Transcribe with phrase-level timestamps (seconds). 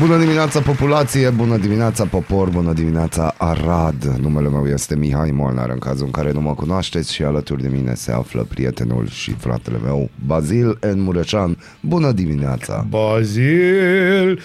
[0.00, 4.04] Bună dimineața populație, bună dimineața popor, bună dimineața Arad.
[4.20, 7.68] Numele meu este Mihai Molnar, în cazul în care nu mă cunoașteți și alături de
[7.68, 11.00] mine se află prietenul și fratele meu, Bazil N.
[11.00, 11.56] Mureșan.
[11.80, 12.86] Bună dimineața!
[12.88, 14.40] Bazil,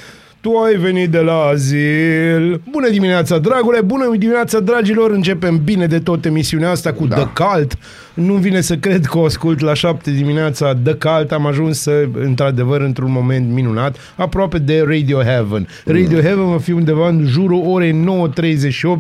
[0.45, 2.61] tu ai venit de la azil.
[2.71, 5.11] Bună dimineața, dragule, bună dimineața, dragilor.
[5.11, 7.15] Începem bine de tot emisiunea asta cu Da.
[7.15, 7.77] The Cult.
[8.13, 11.31] Nu-mi vine să cred că o ascult la șapte dimineața The Cult.
[11.31, 15.67] Am ajuns să, într-adevăr, într-un moment minunat, aproape de Radio Heaven.
[15.85, 18.03] Radio Heaven va fi undeva în jurul orei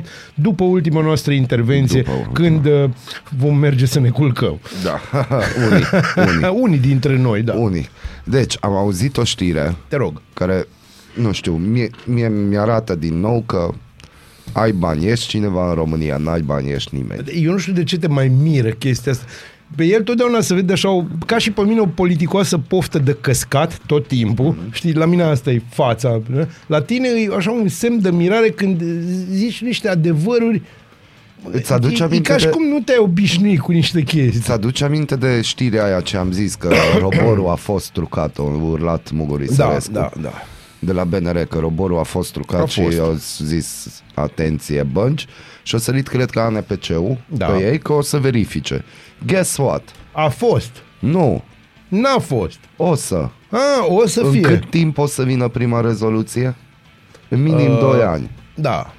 [0.01, 2.33] 9.38, după ultima noastră intervenție, După ultima.
[2.33, 2.83] când uh,
[3.37, 4.59] vom merge să ne culcăm.
[4.83, 4.99] Da,
[5.71, 5.83] unii,
[6.15, 7.53] unii, Unii dintre noi, da.
[7.53, 7.89] unii.
[8.23, 10.21] Deci, am auzit o știre Te rog.
[10.33, 10.67] care,
[11.21, 13.69] nu știu, mie, mie mi-arată din nou că
[14.51, 17.43] ai bani, ești cineva în România, n-ai bani, ești nimeni.
[17.43, 19.25] Eu nu știu de ce te mai miră chestia asta.
[19.75, 23.17] Pe el totdeauna se vede așa, o, ca și pe mine, o politicoasă poftă de
[23.21, 24.55] căscat tot timpul.
[24.71, 26.21] Știi, la mine asta e fața.
[26.27, 26.47] nu?
[26.67, 28.81] La tine e așa un semn de mirare când
[29.31, 30.61] zici niște adevăruri
[31.51, 34.39] Îți aduce e, e aminte ca și de- cum nu te-ai obișnuit cu niște chestii.
[34.39, 38.41] Îți aduce aminte de știrea aia ce am zis că roborul a fost trucat, a
[38.41, 40.31] urlat Muguri Da, Sărescu da, da.
[40.85, 42.99] De la BNR, că roborul a fost trucat A și fost.
[42.99, 45.25] au zis atenție bănci
[45.63, 47.45] și o sărit, cred că ANPC-ul Da.
[47.45, 48.83] pe ei că o să verifice.
[49.25, 49.83] Guess what?
[50.11, 50.71] A fost.
[50.99, 51.43] Nu,
[51.87, 52.57] N-a fost.
[52.77, 53.15] o să.
[53.49, 54.41] A, o să În fie.
[54.41, 56.55] cât timp o să vină prima rezoluție?
[57.29, 58.29] În minim Uh, 2 ani.
[58.55, 58.93] Da.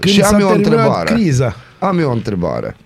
[0.00, 1.14] Când Și am s-a eu o terminat întrebare.
[1.14, 1.54] criza.
[1.78, 2.76] Am eu o întrebare.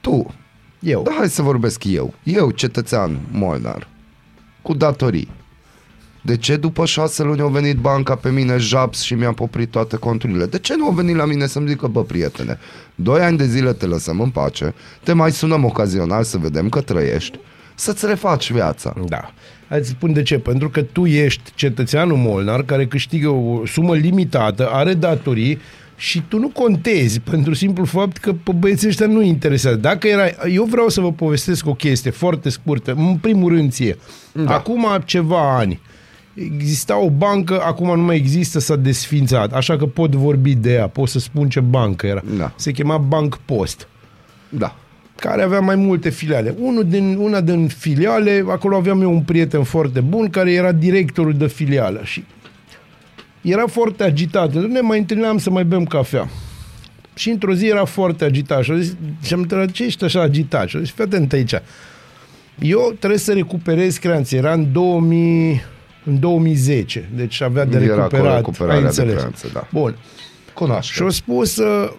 [0.00, 0.34] Tu,
[0.80, 1.02] Eu.
[1.02, 2.14] Da, hai să vorbesc eu.
[2.22, 3.88] Eu, cetățean Molnar,
[4.62, 5.28] cu datorii.
[6.28, 9.96] De ce după șase luni au venit banca pe mine japs și mi-a poprit toate
[9.96, 10.46] conturile?
[10.46, 12.58] De ce nu au venit la mine să-mi zică, bă, prietene,
[12.94, 16.80] doi ani de zile te lăsăm în pace, te mai sunăm ocazional să vedem că
[16.80, 17.38] trăiești,
[17.74, 18.94] să-ți refaci viața.
[19.06, 19.32] Da.
[19.68, 20.38] Hai să spun de ce.
[20.38, 25.58] Pentru că tu ești cetățeanul Molnar care câștigă o sumă limitată, are datorii
[25.96, 29.76] și tu nu contezi pentru simplu fapt că pe băieții ăștia nu interesează.
[29.76, 30.26] Dacă era...
[30.52, 32.94] Eu vreau să vă povestesc o chestie foarte scurtă.
[32.96, 33.96] În primul rând ție.
[34.32, 34.54] Da.
[34.54, 35.80] Acum ceva ani
[36.44, 39.52] exista o bancă, acum nu mai există, s-a desfințat.
[39.52, 42.22] Așa că pot vorbi de ea, pot să spun ce bancă era.
[42.36, 42.52] Da.
[42.56, 43.88] Se chema Bank Post
[44.48, 44.76] Da.
[45.16, 46.54] care avea mai multe filiale.
[46.60, 51.34] Unul din, una din filiale, acolo aveam eu un prieten foarte bun care era directorul
[51.34, 52.24] de filială și
[53.42, 54.54] era foarte agitat.
[54.54, 56.28] Ne mai întâlneam să mai bem cafea.
[57.14, 60.20] Și într-o zi era foarte agitat și, a zis, și am întrebat, ce ești așa
[60.20, 60.68] agitat?
[60.68, 61.54] Și a zis, fii atent aici.
[62.58, 64.36] Eu trebuie să recuperez creanțe.
[64.36, 65.60] Era în 2000,
[66.08, 68.36] în 2010, deci avea de Era cu recuperat.
[68.36, 69.14] recuperarea ai de înțeles.
[69.14, 69.68] creanțe, da.
[69.72, 69.96] Bun.
[70.54, 70.92] Cunoaște.
[70.94, 71.90] Și au spus uh,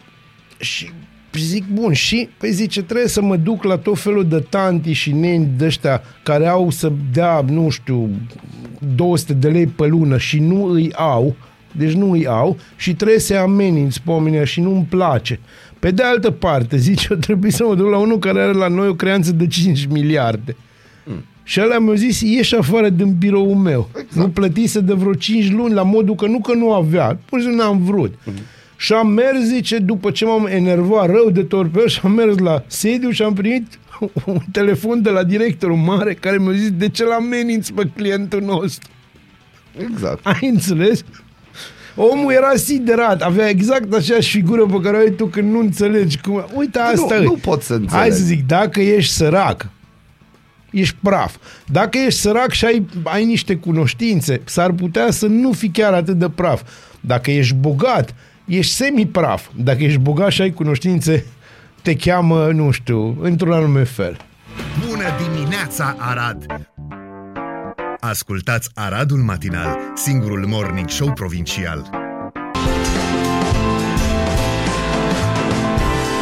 [0.60, 0.92] și
[1.34, 5.12] zic, bun, și păi zice, trebuie să mă duc la tot felul de tanti și
[5.12, 8.10] neni de ăștia care au să dea, nu știu,
[8.96, 11.36] 200 de lei pe lună și nu îi au,
[11.72, 15.40] deci nu îi au și trebuie să-i ameninți pe oamenii ăia și nu-mi place.
[15.80, 18.68] Pe de altă parte, zice, eu trebuie să mă duc la unul care are la
[18.68, 20.56] noi o creanță de 5 miliarde.
[21.50, 23.90] Și ăla mi-a zis, ieși afară din biroul meu.
[23.90, 24.14] Exact.
[24.14, 27.46] Nu plătise de vreo 5 luni la modul că nu că nu avea, pur și
[27.46, 28.14] simplu n-am vrut.
[28.14, 28.76] Mm-hmm.
[28.78, 32.12] Și am mers, zice, după ce m-am enervat rău de tot pe el, și am
[32.12, 33.80] mers la sediu și am primit
[34.26, 38.90] un telefon de la directorul mare care mi-a zis, de ce l-ameninți pe clientul nostru?
[39.92, 40.20] Exact.
[40.26, 41.04] Ai înțeles?
[41.96, 46.22] Omul era siderat, avea exact aceeași figură pe care o ai tu când nu înțelegi
[46.22, 46.46] cum...
[46.54, 47.26] Uite, asta nu, e.
[47.26, 48.02] nu pot să înțeleg.
[48.02, 49.70] Hai să zic, dacă ești sărac,
[50.72, 51.36] ești praf.
[51.66, 56.18] Dacă ești sărac și ai, ai niște cunoștințe, s-ar putea să nu fii chiar atât
[56.18, 56.62] de praf.
[57.00, 59.48] Dacă ești bogat, ești semi-praf.
[59.56, 61.26] Dacă ești bogat și ai cunoștințe,
[61.82, 64.18] te cheamă, nu știu, într-un anume fel.
[64.88, 66.46] Bună dimineața, Arad!
[68.00, 72.09] Ascultați Aradul Matinal, singurul morning show provincial.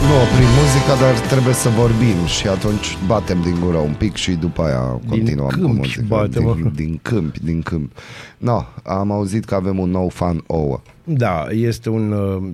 [0.08, 4.32] Nu oprim muzica, dar trebuie să vorbim și atunci batem din gură un pic și
[4.32, 6.04] după aia continuăm cu câmpi muzica.
[6.08, 6.70] batem, din, mă.
[6.76, 7.94] din câmpi, din câmpi.
[8.38, 10.80] No, am auzit că avem un nou fan ouă.
[11.04, 12.50] Da, este un uh,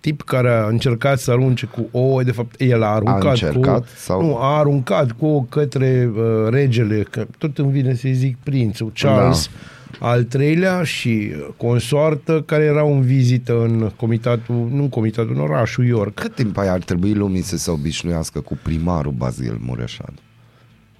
[0.00, 3.86] tip care a încercat să arunce cu ouă, de fapt el a aruncat încercat cu,
[3.96, 8.36] sau- Nu, a aruncat cu ouă către uh, regele, că tot îmi vine să-i zic
[8.42, 9.50] prințul, Charles,
[9.98, 15.84] al treilea și consoartă care erau în vizită în comitatul, nu în comitatul, în orașul
[15.84, 16.14] York.
[16.14, 20.14] Cât timp ai ar trebui lumii să se obișnuiască cu primarul Bazil Mureșan?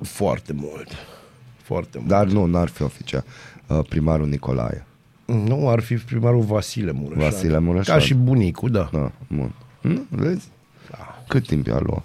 [0.02, 0.88] Foarte mult.
[1.62, 2.11] Foarte mult.
[2.11, 3.25] Dar nu, n-ar fi oficial.
[3.67, 4.87] Uh, primarul Nicolae.
[5.25, 7.31] Nu, ar fi primarul Vasile Mureșan.
[7.31, 7.99] Vasile Mureșan.
[7.99, 8.88] Ca și bunicul, da.
[8.93, 9.55] Da, bun.
[9.81, 10.06] Hm?
[10.11, 10.49] Vezi?
[11.29, 12.05] Cât timp i-a luat?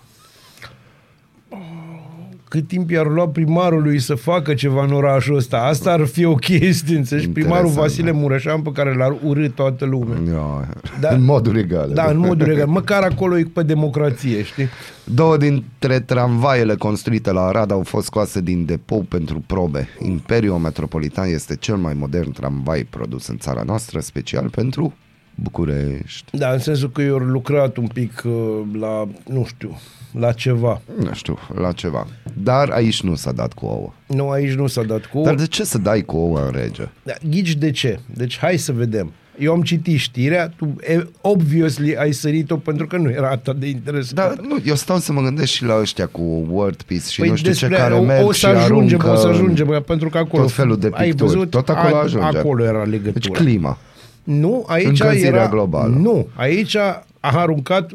[2.49, 5.57] Cât timp i-ar lua primarului să facă ceva în orașul ăsta?
[5.57, 7.27] Asta ar fi o chestie, înțelegi?
[7.27, 8.17] Interesant, Primarul Vasile da.
[8.17, 10.17] Mureșan pe care l-ar urât toată lumea.
[10.27, 10.67] Ia,
[10.99, 11.09] Da.
[11.15, 11.93] În moduri egale.
[11.93, 12.67] Da, în modul legal.
[12.67, 14.67] Măcar acolo e pe democrație, știi?
[15.03, 19.87] Două dintre tramvaiele construite la Arad au fost scoase din depou pentru probe.
[19.99, 24.93] Imperiul Metropolitan este cel mai modern tramvai produs în țara noastră, special pentru
[25.35, 26.37] București.
[26.37, 28.33] Da, în sensul că eu am lucrat un pic uh,
[28.79, 29.79] la, nu știu,
[30.19, 30.81] la ceva.
[30.99, 32.07] Nu știu, la ceva.
[32.33, 33.93] Dar aici nu s-a dat cu ouă.
[34.05, 35.21] Nu, aici nu s-a dat cu...
[35.21, 36.87] Dar de ce să dai cu ouă în rege?
[37.03, 37.99] Da, ghici de ce?
[38.13, 39.11] Deci hai să vedem.
[39.39, 43.67] Eu am citit știrea, tu e, obviously ai sărit-o pentru că nu era atât de
[43.67, 44.15] interesant.
[44.15, 47.29] Dar nu, eu stau să mă gândesc și la ăștia cu word piece și Păi
[47.29, 49.67] nu știu ce despre- care o, merg o să și ajungem, aruncă o să ajungem,
[49.67, 51.31] bă, pentru că acolo tot felul de ai picturi.
[51.31, 52.37] văzut, tot acolo a- ajunge.
[52.37, 53.39] Acolo era Deci legătura.
[53.39, 53.77] clima.
[54.23, 55.49] Nu, aici Încălzirea era...
[55.49, 55.95] globală.
[55.95, 57.91] Nu, aici a aruncat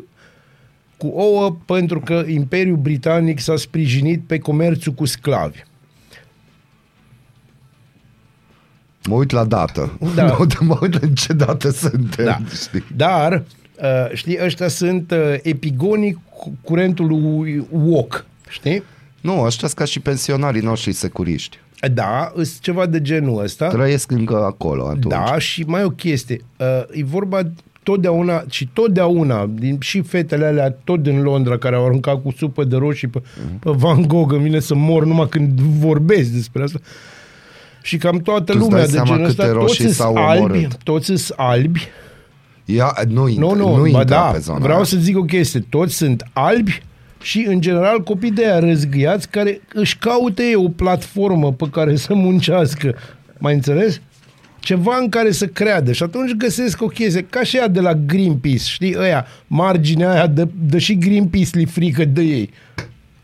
[1.05, 5.59] cu ouă pentru că Imperiul Britanic s-a sprijinit pe comerțul cu sclavi.
[9.09, 9.99] Mă uit la dată.
[10.15, 10.25] Da.
[10.31, 12.25] Mă, uit, mă uit în ce dată suntem.
[12.25, 12.39] Da.
[12.62, 12.85] Știi?
[12.97, 13.33] Dar,
[13.83, 18.83] uh, știi, ăștia sunt uh, epigonii cu- curentului wok, știi?
[19.21, 21.59] Nu, ăștia sunt ca și pensionarii noștri securiști.
[21.93, 23.69] Da, îs ceva de genul ăsta.
[23.69, 25.05] Trăiesc încă acolo atunci.
[25.15, 26.41] Da, și mai o chestie.
[26.59, 27.43] Uh, e vorba
[27.84, 32.64] totdeauna, și totdeauna, din, și fetele alea tot din Londra care au aruncat cu supă
[32.64, 33.58] de roșii pe, Mhm.
[33.58, 36.78] pe Van Gogh, îmi vine să mor numai când vorbesc despre asta.
[37.82, 39.94] Și cam toată Tu îți lumea dai de seama genul câte ăsta, toți roșii sunt
[39.94, 40.76] s-au albi, omorât.
[40.82, 41.88] toți sunt albi.
[42.64, 44.84] Ia, nu, intră, Nu, nu, nu ba intră da, pe zona vreau aia.
[44.84, 45.64] să zic o chestie.
[45.69, 46.82] Toți sunt albi
[47.22, 51.96] și, în general, copii de aia răzgâiați care își caută ei o platformă pe care
[51.96, 52.94] să muncească.
[53.38, 54.00] Mai înțeles?
[54.64, 57.94] Ceva în care să creadă și atunci găsesc o chestie, ca și ea de la
[57.94, 62.50] Greenpeace, știi, ăia, marginea aia, de, de și Greenpeace li frică de ei.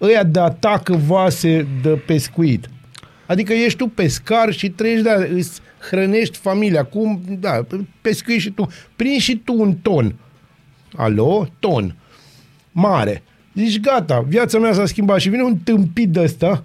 [0.01, 2.69] Ăia de atacă vase de pescuit.
[3.27, 5.61] Adică ești tu pescar și trăiești, da, îți
[5.91, 6.85] hrănești familia.
[6.85, 7.67] Cum, da,
[8.01, 8.69] pescuiești și tu.
[8.97, 10.15] Prinzi și tu un ton.
[10.97, 11.47] Alo?
[11.59, 11.95] Ton.
[12.73, 13.23] Mare.
[13.55, 16.61] Zici, gata, viața mea s-a schimbat și vine un tâmpit de ăsta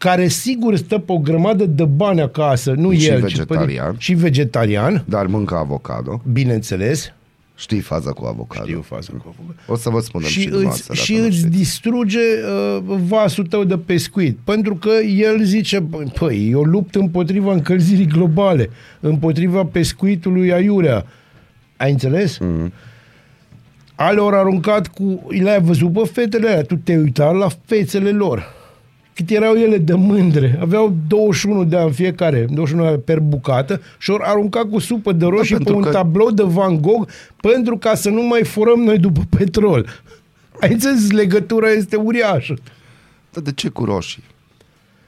[0.00, 3.94] care sigur stă pe o grămadă de bani acasă, nu Și el, vegetarian.
[3.98, 6.22] Ci, și vegetarian, Dar mâncă avocado.
[6.32, 7.12] bineînțeles.
[7.56, 8.66] Știi faza cu avocado.
[8.66, 9.72] Știu faza cu avocado.
[9.72, 11.56] O să vă spunem și și dumneavoastră, îți, dacă și nu îți știți.
[11.56, 14.38] distruge uh, vasul tău de pescuit.
[14.44, 18.70] Pentru că el zice, "Băi, păi, eu lupt împotriva încălzirii globale,
[19.00, 21.06] împotriva pescuitului aiurea.
[21.76, 22.38] Ai înțeles?
[22.38, 22.72] Mm.
[23.94, 25.26] Ale ori aruncat cu...
[25.42, 28.58] Le-ai văzut pe fetele alea, tu te-ai uitat la fețele lor.
[29.14, 30.58] Cât erau ele de mândre.
[30.60, 35.12] Aveau 21 de ani fiecare, 21 de ani per bucată și ori aruncat cu supă
[35.12, 38.44] de roșii pe pentru un că- tablou de Van Gogh pentru ca să nu mai
[38.44, 39.86] furăm noi după petrol.
[40.60, 41.10] Ai înțeles?
[41.10, 42.54] Legătura este uriașă.
[43.32, 44.22] Dar de ce cu roșii?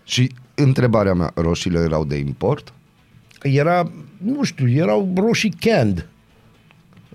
[0.04, 2.72] Și întrebarea mea, roșiile erau de import?
[3.42, 6.08] Era, nu știu, erau roșii canned.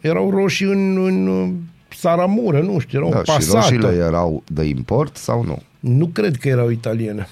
[0.02, 1.50] Erau roșii în, în uh,
[1.98, 3.58] saramură, nu știu, erau Da, și pasată.
[3.58, 5.62] roșiile erau de import sau nu?
[5.80, 7.28] Nu cred că erau italiene.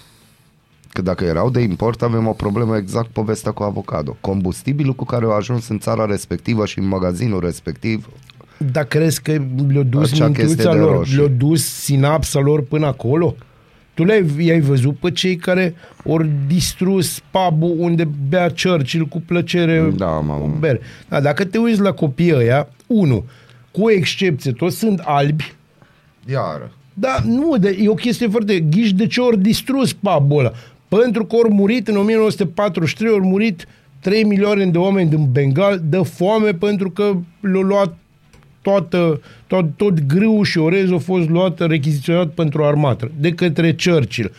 [0.94, 4.18] Că dacă erau de import, avem o problemă exact povestea cu avocado.
[4.22, 8.10] Combustibilul cu care au ajuns în țara respectivă și în magazinul respectiv,
[8.72, 9.32] Dar crezi că
[9.68, 11.18] le-a dus Acea chestie mintuța de lor, roșii.
[11.18, 13.36] le-a dus sinapsa lor până acolo?
[13.94, 15.76] Tu le-ai i-ai văzut pe cei care
[16.08, 20.80] au distrus pubul unde bea Churchill cu plăcere Da, mă- o bere.
[21.10, 23.26] Da, dacă te uiți la copiii ăia, unu,
[23.72, 25.54] cu excepție, toți sunt albi,
[26.26, 26.72] iară.
[26.98, 28.60] Da, nu, de, e o chestie foarte...
[28.60, 30.52] Ghiși de ce ori distrus pubul ăla?
[30.88, 33.68] Pentru că ori murit în 1943, ori murit
[34.00, 37.98] 3 milioane de oameni din Bengal de foame pentru că le-au luat
[38.62, 44.32] toată, tot, tot grâu și orez a fost luat rechiziționat pentru armată de către Churchill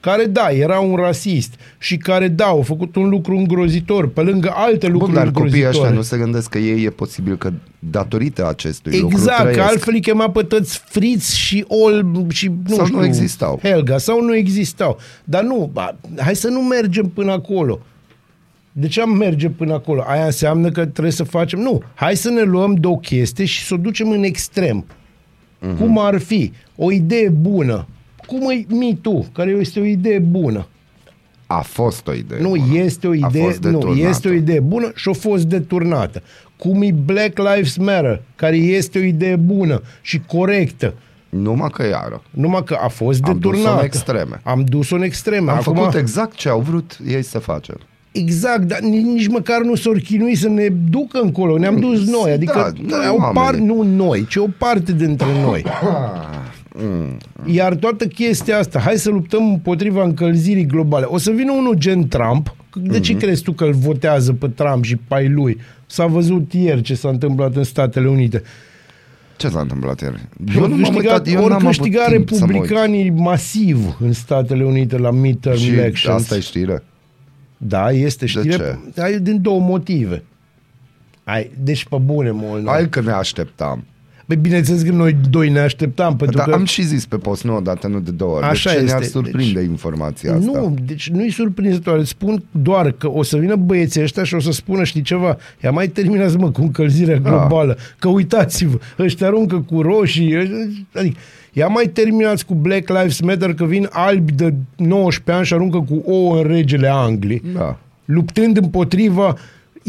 [0.00, 4.52] care, da, era un rasist și care, da, au făcut un lucru îngrozitor, pe lângă
[4.54, 5.78] alte Bun, lucruri dar copiii îngrozitoare.
[5.86, 9.70] ăștia nu se gândesc că ei e posibil că datorită acestui lucru Exact, că trăiesc.
[9.70, 13.58] altfel îi chema pe toți Fritz și Olb și nu Sau nu știu, existau.
[13.62, 14.98] Helga, sau nu existau.
[15.24, 17.80] Dar nu, ba, hai să nu mergem până acolo.
[18.72, 20.04] De ce am merge până acolo?
[20.06, 21.58] Aia înseamnă că trebuie să facem...
[21.58, 24.84] Nu, hai să ne luăm de o chestie și să o ducem în extrem.
[25.60, 25.74] Mhm.
[25.74, 25.78] Uh-huh.
[25.78, 26.52] Cum ar fi?
[26.76, 27.86] O idee bună.
[28.28, 30.66] Cum e Me Too, care este o idee bună.
[31.46, 32.40] A fost o idee.
[32.40, 32.62] Nu, bună.
[32.82, 34.08] este o A idee, fost nu, deturnată.
[34.08, 36.22] este o idee bună și a fost deturnată.
[36.56, 40.94] Cum e Black Lives Matter, care este o idee bună și corectă.
[41.28, 42.22] Numai că iară.
[42.30, 43.78] Numai că a fost Am dus-o deturnată.
[43.80, 44.40] în extreme.
[44.44, 45.50] Am dus-o în extreme.
[45.50, 47.76] Am Acum, făcut exact ce au vrut ei să facem.
[48.12, 51.58] Exact, dar nici, nici măcar nu s-au chinuit să ne ducă încolo.
[51.58, 52.30] Ne-am dus noi.
[52.32, 53.66] Adică da, da, o par, oamenii.
[53.66, 55.64] nu noi, ci o parte dintre noi.
[56.80, 57.16] Mm.
[57.46, 61.04] Iar toată chestia asta, hai să luptăm împotriva încălzirii globale.
[61.08, 62.56] O să vină unul gen Trump.
[62.82, 63.00] De Mhm.
[63.00, 65.58] ce crezi tu că îl votează pe Trump și pe ai lui?
[65.86, 68.42] S-a văzut ieri ce s-a întâmplat în Statele Unite.
[69.36, 70.20] Ce s-a întâmplat ieri?
[70.56, 72.52] Eu nu m-am uitat, eu ori n-am avut câștiga timp să mă uit.
[72.54, 76.20] republicanii masiv în Statele Unite la midterm Și elections.
[76.22, 76.82] asta e știre.
[77.56, 78.56] Da, este știre.
[78.56, 78.78] ce?
[78.94, 80.22] Da, e din două motive.
[81.24, 82.74] Ai, deci pe bune, Molnar.
[82.74, 83.84] Hai că ne așteptam.
[84.28, 86.54] Băi, bineînțeles că noi doi ne așteptam, pentru Dar că...
[86.54, 88.44] am și zis pe post, nu odată, nu de două ori.
[88.44, 89.10] Așa de ce ne-ar este.
[89.12, 90.50] surprinde Deci- informația asta?
[90.58, 92.00] Nu, deci nu-i surprinzătoare.
[92.00, 95.36] Îți Spun doar că o să vină băieții ăștia și o să spună, știi ceva,
[95.62, 97.28] ia mai terminați mă cu încălzirea Da.
[97.30, 100.56] globală, că uitați-vă, ăștia aruncă cu roșii, ăștia-
[100.94, 101.18] adică,
[101.52, 105.78] ia mai terminați cu Black Lives Matter că vin albi de 19 ani și aruncă
[105.78, 107.78] cu ouă în regele Anglii, Da.
[108.04, 109.36] luptând împotriva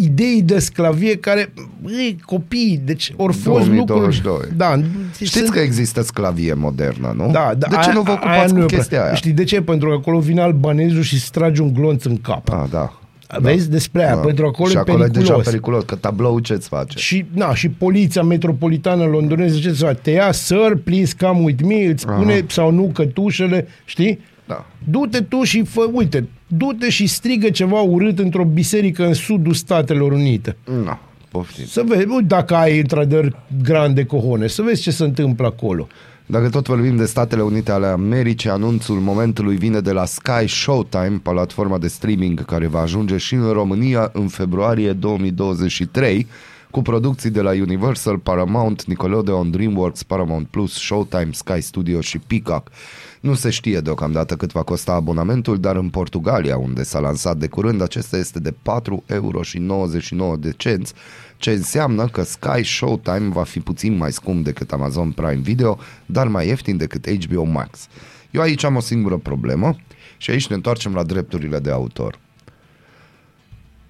[0.04, 4.34] ideii de sclavie care, băi, copii, deci ori fost 2022.
[4.34, 4.58] lucruri...
[4.58, 4.80] Da,
[5.14, 7.30] Știți sunt- că există sclavie modernă, nu?
[7.32, 9.14] da, da, de ce aia- nu vă aia ocupați nu cu e chestia aia?
[9.14, 9.62] Știi de ce?
[9.62, 12.50] Pentru că acolo vine albanezul și îți trage un glonț în cap.
[12.50, 12.94] Ah, da.
[13.40, 13.70] Vezi?
[13.70, 15.46] Despre aia, pentru acolo și e acolo e deja periculos.
[15.46, 16.98] periculos, că tablou ce-ți face?
[16.98, 20.02] Și, na, și poliția metropolitană londoneză ce să fac?
[20.02, 22.46] Te ia, sir, please come with me, îți spune Aha.
[22.48, 24.20] sau nu cătușele, știi?
[24.50, 24.66] Da.
[24.84, 30.12] Du-te tu și fă, uite, du-te și strigă ceva urât într-o biserică în sudul Statelor
[30.12, 30.58] Unite.
[30.64, 30.98] Nu,
[31.32, 31.66] poftim.
[31.66, 35.88] Să vezi, uite, dacă ai într-adevăr grande cohone, să vezi ce se întâmplă acolo.
[36.26, 41.20] Dacă tot vorbim de Statele Unite ale Americii, anunțul momentului vine de la Sky Showtime,
[41.24, 46.28] platforma de streaming care va ajunge și în România în februarie 2023,
[46.72, 52.72] cu producții de la Universal, Paramount, Nickelodeon, DreamWorks, Paramount Plus, Showtime, Sky Studio și Peacock.
[53.20, 57.48] Nu se știe deocamdată cât va costa abonamentul, dar în Portugalia, unde s-a lansat de
[57.48, 60.94] curând, acesta este de 4 euro și 99 de cenți,
[61.38, 66.28] ce înseamnă că Sky Showtime va fi puțin mai scump decât Amazon Prime Video, dar
[66.28, 67.88] mai ieftin decât HBO Max.
[68.32, 69.76] Eu aici am o singură problemă
[70.18, 72.20] și aici ne întoarcem la drepturile de autor.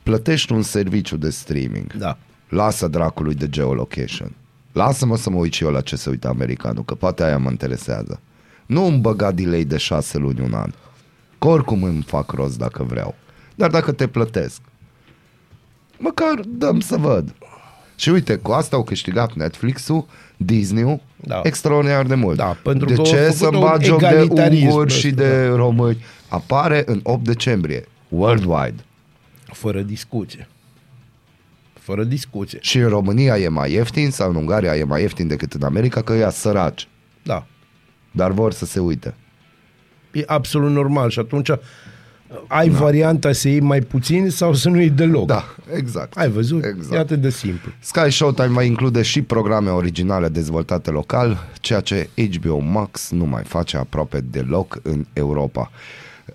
[0.03, 1.93] Plătești un serviciu de streaming.
[1.93, 2.17] Da.
[2.49, 4.35] Lasă dracului de geolocation.
[4.71, 7.49] Lasă-mă să mă uit și eu la ce se uită americanul, că poate aia mă
[7.49, 8.19] interesează.
[8.69, 10.71] Nu îmi băga delay de șase luni, un an.
[11.39, 13.15] Că oricum îmi fac rost dacă vreau.
[13.55, 14.61] Dar dacă te plătesc,
[15.97, 17.35] măcar dăm să văd.
[17.95, 20.05] Și uite, cu asta au câștigat Netflix-ul,
[20.37, 21.39] Disney-ul, Da.
[21.43, 22.37] extraordinar de mult.
[22.37, 25.07] Da, pentru de că au ce făcut să-mi un bagi joc de egalitarism unguri și
[25.07, 26.03] ăsta, de români?
[26.29, 28.83] Apare în 8 decembrie, worldwide.
[29.45, 30.47] Fără discuție.
[31.73, 32.59] Fără discuție.
[32.61, 36.01] Și în România e mai ieftin sau în Ungaria e mai ieftin decât în America,
[36.01, 36.87] că ea săraci.
[37.23, 37.45] Da.
[38.11, 39.13] Dar vor să se uite.
[40.11, 41.49] E absolut normal și atunci
[42.47, 42.77] ai da.
[42.77, 45.25] varianta să iei mai puțin sau să nu iei deloc.
[45.27, 45.43] Da,
[45.75, 46.17] exact.
[46.17, 46.65] Ai văzut?
[46.65, 46.93] Exact.
[46.93, 47.71] E atât de simplu.
[47.79, 53.43] Sky Showtime va include și programe originale dezvoltate local, ceea ce HBO Max nu mai
[53.43, 55.71] face aproape deloc în Europa.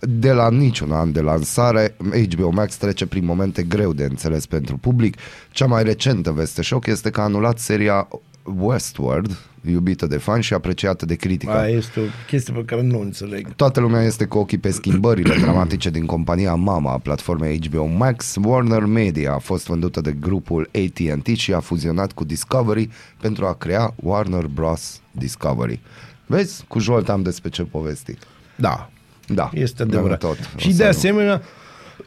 [0.00, 1.96] De la niciun an de lansare,
[2.30, 5.16] HBO Max trece prin momente greu de înțeles pentru public.
[5.50, 8.08] Cea mai recentă veste șoc este că a anulat seria
[8.56, 9.36] Westworld,
[9.70, 11.52] iubită de fani și apreciată de critică.
[11.52, 13.54] Aia este o chestie pe care nu o înțeleg.
[13.54, 18.34] Toată lumea este cu ochii pe schimbările dramatice din compania mama a platformei HBO Max.
[18.44, 22.88] Warner Media a fost vândută de grupul AT&T și a fuzionat cu Discovery
[23.20, 25.00] pentru a crea Warner Bros.
[25.10, 25.80] Discovery.
[26.26, 26.64] Vezi?
[26.68, 28.14] Cu Jolt am despre ce povesti.
[28.56, 28.90] Da,
[29.26, 30.18] Da, este avem adevărat.
[30.18, 30.38] Tot.
[30.56, 31.42] O Și să de nu- asemenea,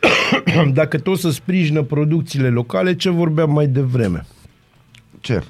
[0.74, 4.26] dacă tot să sprijină producțiile locale, ce vorbeam mai devreme?
[5.20, 5.44] Ce?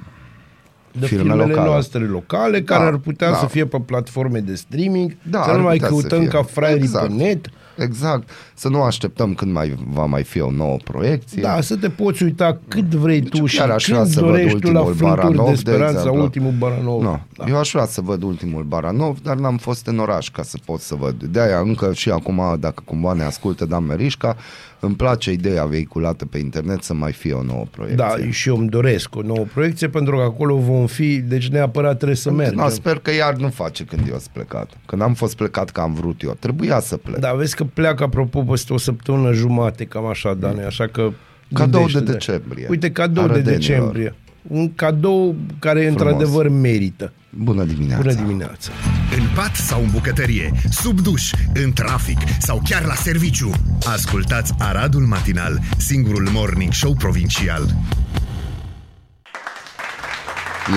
[0.99, 1.67] De Filme filmele locale.
[1.67, 3.35] noastre locale, care Da, ar putea da.
[3.37, 6.27] să fie pe platforme de streaming, Da, să ar nu mai putea să căutăm fie.
[6.27, 7.07] ca fraierii Exact.
[7.07, 7.49] pe net.
[7.77, 8.29] Exact.
[8.53, 11.41] Să nu așteptăm când mai va mai fi o nouă proiecție.
[11.41, 14.19] Da, să te poți uita cât vrei Deci tu și chiar aș vrea când să
[14.21, 16.21] văd dorești tu la ultimul frânturi Baranov, de de speranță sau exemplu.
[16.23, 17.01] ultimul Baranov.
[17.01, 17.45] Nu, Da.
[17.47, 20.79] eu aș vrea să văd ultimul Baranov, dar n-am fost în oraș ca să pot
[20.79, 21.23] să văd.
[21.23, 24.35] De-aia încă și acum, dacă cumva ne ascultă Dan Merișca,
[24.79, 28.05] îmi place ideea vehiculată pe internet să mai fie o nouă proiecție.
[28.25, 31.95] Da, și eu îmi doresc o nouă proiecție pentru că acolo vom fi, deci neapărat
[31.95, 32.55] trebuie să mergem.
[32.55, 34.77] Da, sper că iar nu face când eu sunt plecat.
[34.85, 36.37] Când am fost plecat că am vrut eu.
[36.39, 37.19] Trebuia să plec.
[37.19, 41.09] Da, vezi că pleacă, apropo, peste o săptămână jumate, cam așa, Dane, așa că...
[41.53, 42.11] Cadou de gândește-te.
[42.11, 42.67] decembrie.
[42.69, 43.57] Uite, cadou de Arădenilor.
[43.59, 44.15] decembrie.
[44.47, 46.01] Un cadou care, Frumos.
[46.01, 47.13] într-adevăr, merită.
[47.29, 48.01] Bună dimineața!
[48.01, 48.71] Bună dimineața!
[49.17, 53.51] În pat sau în bucătărie, sub duș, în trafic sau chiar la serviciu.
[53.85, 57.75] Ascultați Aradul Matinal, singurul morning show provincial.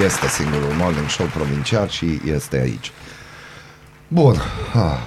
[0.05, 2.93] Este singurul morning show provincial și este aici.
[4.09, 4.35] Bun.
[4.75, 4.99] Ah.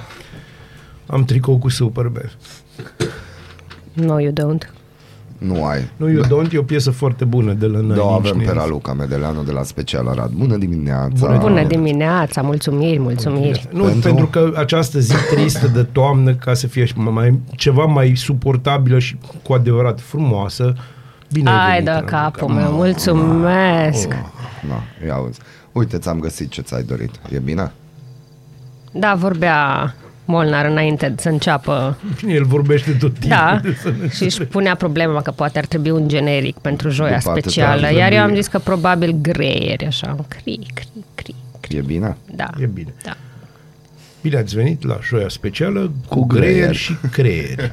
[1.05, 2.31] Am tricou cu Superbell.
[3.93, 4.82] No, you don't.
[5.47, 5.89] Nu ai.
[5.97, 8.43] Nu, eu don't, e o piesă foarte bună de la Nine Da, Inch avem pe
[8.43, 8.59] Nails.
[8.59, 10.31] Raluca Medeleanu de la Special Arad.
[10.31, 11.25] Bună dimineața!
[11.27, 13.67] Bună Bună dimineața, mulțumiri, mulțumiri.
[13.71, 14.01] Nu, pentru...
[14.01, 18.99] pentru că această zi tristă de toamnă, ca să fie și mai, ceva mai suportabilă
[18.99, 20.73] și cu adevărat frumoasă,
[21.31, 22.17] bine ai Ai venit, de Raluca.
[22.21, 24.07] capul meu, mulțumesc.
[24.67, 25.39] Na, ia auzi.
[25.71, 27.11] Uite, ți-am găsit ce ți-ai dorit.
[27.33, 27.71] E bine?
[28.91, 29.95] Da, vorbea
[30.25, 31.97] Molnar înainte să înceapă.
[32.27, 33.29] El vorbește tot timpul.
[33.29, 33.61] Da,
[34.15, 37.85] și își punea problema că poate ar trebui un generic pentru joia După atâtea specială.
[37.85, 37.97] ani.
[37.97, 41.75] Iar eu am zis că probabil greieri, așa, cri, cri, cri, cri.
[41.77, 42.17] E bine?
[42.35, 42.49] Da.
[42.61, 42.93] E bine.
[43.03, 43.17] Da.
[44.21, 46.75] Bine ați venit la șoia specială cu, Cu greier greier.
[46.75, 47.71] și creier.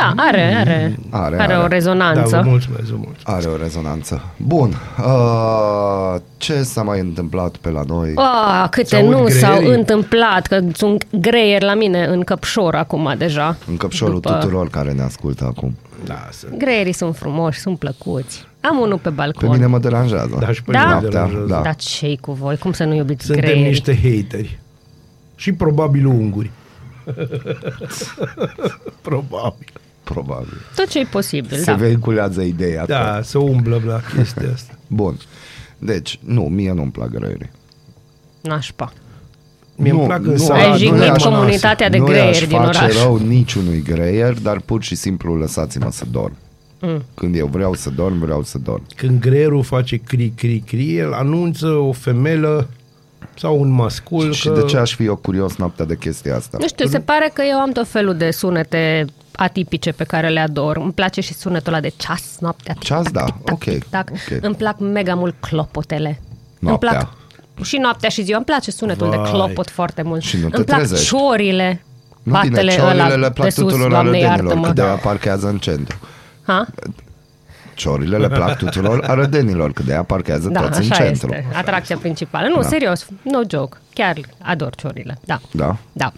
[0.00, 1.56] Da, are, are, Are, are, are.
[1.56, 2.36] o Da, rezonanță.
[2.42, 3.20] vă mulțumesc, vă mulțumesc.
[3.28, 4.22] Are o rezonanță.
[4.36, 4.74] Bun.
[5.04, 8.12] Uh, ce s-a mai întâmplat pe la noi?
[8.14, 9.78] Ah, câte S-aud nu s-au greierii?
[9.78, 13.56] întâmplat, că sunt greieri la mine în căpșor acum deja.
[13.68, 15.76] În căpșorul După- tuturor care ne ascultă acum.
[16.06, 16.46] Lasă.
[16.58, 18.46] Greierii sunt frumoși, sunt plăcuți.
[18.60, 19.50] Am unul pe Pe balcon.
[19.50, 20.36] mine mă deranjează.
[20.40, 20.78] Da, și pe Da?
[20.78, 21.46] mine mă Noaptea, deranjează.
[21.52, 21.60] da.
[21.60, 22.56] Dar ce cu voi?
[22.56, 23.68] Cum să nu iubiți Suntem greierii?
[23.68, 24.58] niște hateri.
[25.34, 26.50] Și probabil unguri.
[29.02, 29.66] probabil.
[30.12, 30.60] Probabil.
[30.76, 31.74] Tot ce e posibil, Se da.
[31.74, 32.86] vehiculează ideea.
[32.86, 33.20] Da, ta.
[33.22, 34.72] să umblă la chestia asta.
[34.86, 35.16] Bun.
[35.78, 37.50] Deci, nu, mie nu-mi plac greierii.
[38.40, 38.92] Nașpa.
[39.76, 41.28] Mie îmi Nu, plac nu însă Ai Ai aradul jignit aș- mănase.
[41.28, 43.02] comunitatea de nu greieri i-aș din face oraș.
[43.02, 46.36] rău niciunui greier, dar pur și simplu lăsați-mă să dorm.
[46.80, 47.02] Mm.
[47.14, 48.82] Când eu vreau să dorm, vreau să dorm.
[48.96, 52.68] Când greierul face cri, cri, cri, el anunță o femelă
[53.36, 54.54] sau un mascul Și că...
[54.54, 56.56] de ce aș fi eu curios noaptea de chestia asta?
[56.60, 59.04] Nu știu, se pare că eu am tot felul de sunete
[59.40, 60.76] atipice pe care le ador.
[60.76, 62.72] Îmi place și sunetul ăla de ceas noaptea.
[62.74, 64.10] tic, Ceas, tac, da, tic, tac, ok, tic, tac.
[64.10, 64.38] ok.
[64.40, 66.20] Îmi plac mega mult clopotele.
[66.58, 66.90] Noaptea.
[66.90, 67.16] Îmi plac
[67.64, 68.36] și noaptea și ziua.
[68.36, 69.22] Îmi place sunetul Vai.
[69.22, 70.22] de clopot foarte mult.
[70.22, 71.04] Și nu te Îmi plac trezești.
[71.06, 71.82] ciorile.
[72.22, 74.66] Nu Batele bine, ciorile ăla le plac de sus, tuturor Doamne arădenilor, iartă-mă.
[74.66, 75.98] că de-aia parchează în centru.
[76.46, 76.66] Ha?
[77.74, 81.28] Ciorile le plac tuturor arădenilor, că de-aia parchează Da, toți în așa centru.
[81.34, 81.46] este.
[81.56, 82.46] Atracția principală.
[82.48, 82.68] Nu, Da.
[82.68, 83.76] serios, no joke.
[83.92, 85.18] Chiar ador ciorile.
[85.24, 85.40] Da.
[85.52, 85.76] Da?
[85.92, 86.12] Da.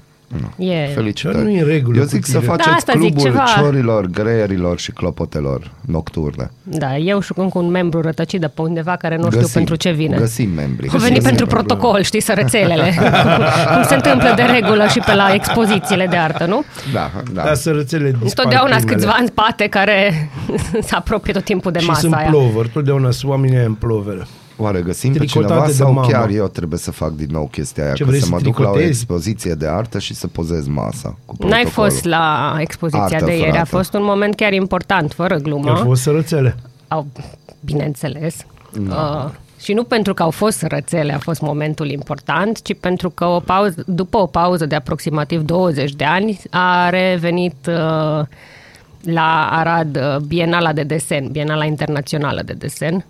[0.57, 0.87] E...
[0.95, 1.35] Felicitări.
[1.37, 2.45] Dar nu e în regulă Eu cu zic să tine.
[2.51, 6.51] faceți Da, asta zic, clubul ceva- ciorilor, greierilor și clopotelor nocturne.
[6.63, 9.91] Da, eu și cu un membru rătăcit de pe undeva care nu știu pentru ce
[9.91, 10.17] vine.
[10.17, 10.89] Găsim membri.
[10.89, 11.67] Au venit Găsim pentru probleme.
[11.69, 12.93] protocol, știi, sărățelele.
[13.75, 16.63] cum se întâmplă de regulă și pe la expozițiile de artă, nu?
[16.93, 17.43] Da, da.
[17.43, 18.97] Da, sărățele dispar Întotdeauna sunt primele.
[19.07, 20.31] câțiva în spate care
[20.89, 22.29] se apropie tot timpul de Și masa sunt aia.
[22.29, 24.27] plover, totdeauna sunt oamenii aia în plover.
[24.63, 26.07] Oare găsim pe Tricotate cineva de sau mamă.
[26.09, 27.93] chiar eu trebuie să fac din nou chestia aia?
[27.93, 28.89] Ce că vrei să să mă duc la o tricotezi?
[29.01, 31.91] expoziție de artă și să pozez masa cu N-ai protocolul.
[31.91, 33.69] fost la expoziția Artă, de ieri, a frate.
[33.69, 35.71] fost un moment chiar important, fără glumă.
[35.71, 36.57] Au fost sărățele.
[36.89, 37.07] Au,
[37.65, 38.37] bineînțeles.
[38.89, 39.29] Uh,
[39.61, 43.41] și nu pentru că au fost rățele, a fost momentul important, ci pentru că o
[43.41, 48.25] pauză, după o pauză de aproximativ 20 de ani a revenit uh,
[49.03, 53.05] la Arad uh, Bienala de desen, Bienala Internațională de desen,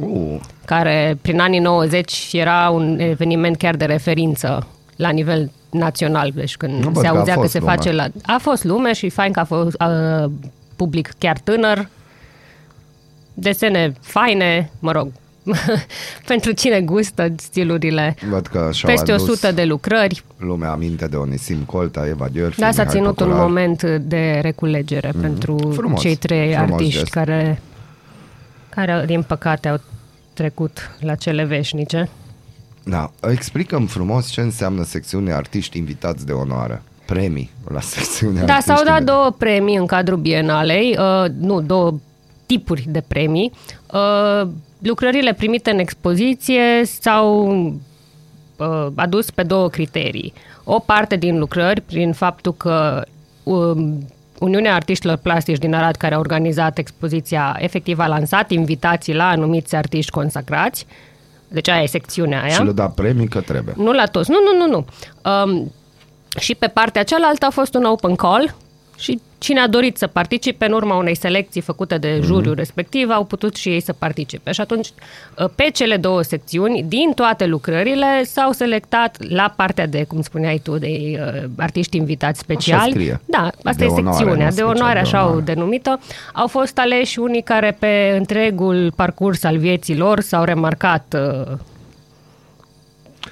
[0.00, 6.56] Uh, care prin anii 90 era un eveniment chiar de referință la nivel național, deci
[6.56, 7.70] când Nu, bă, se că a auzea că, fost se lume.
[7.70, 8.06] face la...
[8.22, 10.30] A fost lume și fain că a fost uh,
[10.76, 11.88] public chiar tânăr,
[13.34, 15.08] desene faine, mă rog,
[16.26, 18.16] pentru cine gustă stilurile.
[18.30, 20.22] văd că și-au Peste adus 100 de lucrări.
[20.38, 23.40] lumea aminte de Onisim Colta, Eva Gheorghe, Da, s-a Mihai ținut un Păcurar.
[23.46, 25.20] moment de reculegere mm-hmm.
[25.20, 27.10] pentru Frumos, cei trei frumos artiști gest.
[27.10, 27.62] care,
[28.70, 29.80] care, din păcate, au
[30.32, 32.08] trecut la cele veșnice.
[32.84, 36.82] Da, explicăm frumos ce înseamnă secțiunea artiști invitați de onoare.
[37.06, 41.60] Premii la secțiunea Da, s-au artiști dat invi- două premii în cadrul Bienalei, uh, nu,
[41.60, 41.98] două
[42.46, 43.52] tipuri de premii.
[43.92, 47.46] Uh, lucrările primite în expoziție s-au
[48.56, 50.32] uh, adus pe două criterii.
[50.64, 53.04] O parte din lucrări, prin faptul că
[53.42, 54.06] um,
[54.40, 59.76] Uniunea Artiștilor Plastici din Arad, care a organizat expoziția, efectiv a lansat invitații la anumiți
[59.76, 60.86] artiști consacrați,
[61.48, 62.52] deci aia e secțiunea aia.
[62.52, 63.74] Și le da premii că trebuie.
[63.76, 64.84] Nu la toți, nu, nu, nu, nu.
[65.30, 65.72] Um,
[66.38, 68.54] și pe partea cealaltă a fost un open call
[69.00, 72.26] și cine a dorit să participe în urma unei selecții făcute de Mhm.
[72.26, 74.52] juriul respectiv au putut și ei să participe.
[74.52, 74.88] Și atunci,
[75.38, 80.60] uh, pe cele două secțiuni, din toate lucrările, s-au selectat la partea de, cum spuneai
[80.62, 82.90] tu, de uh, artiști invitați speciali.
[82.90, 83.20] scrie.
[83.24, 85.36] Da, asta De e onoare, secțiunea, nu de special, onoare, de așa onoare.
[85.36, 86.00] o denumită.
[86.32, 91.52] Au fost aleși unii care pe întregul parcurs al vieții lor s-au remarcat uh,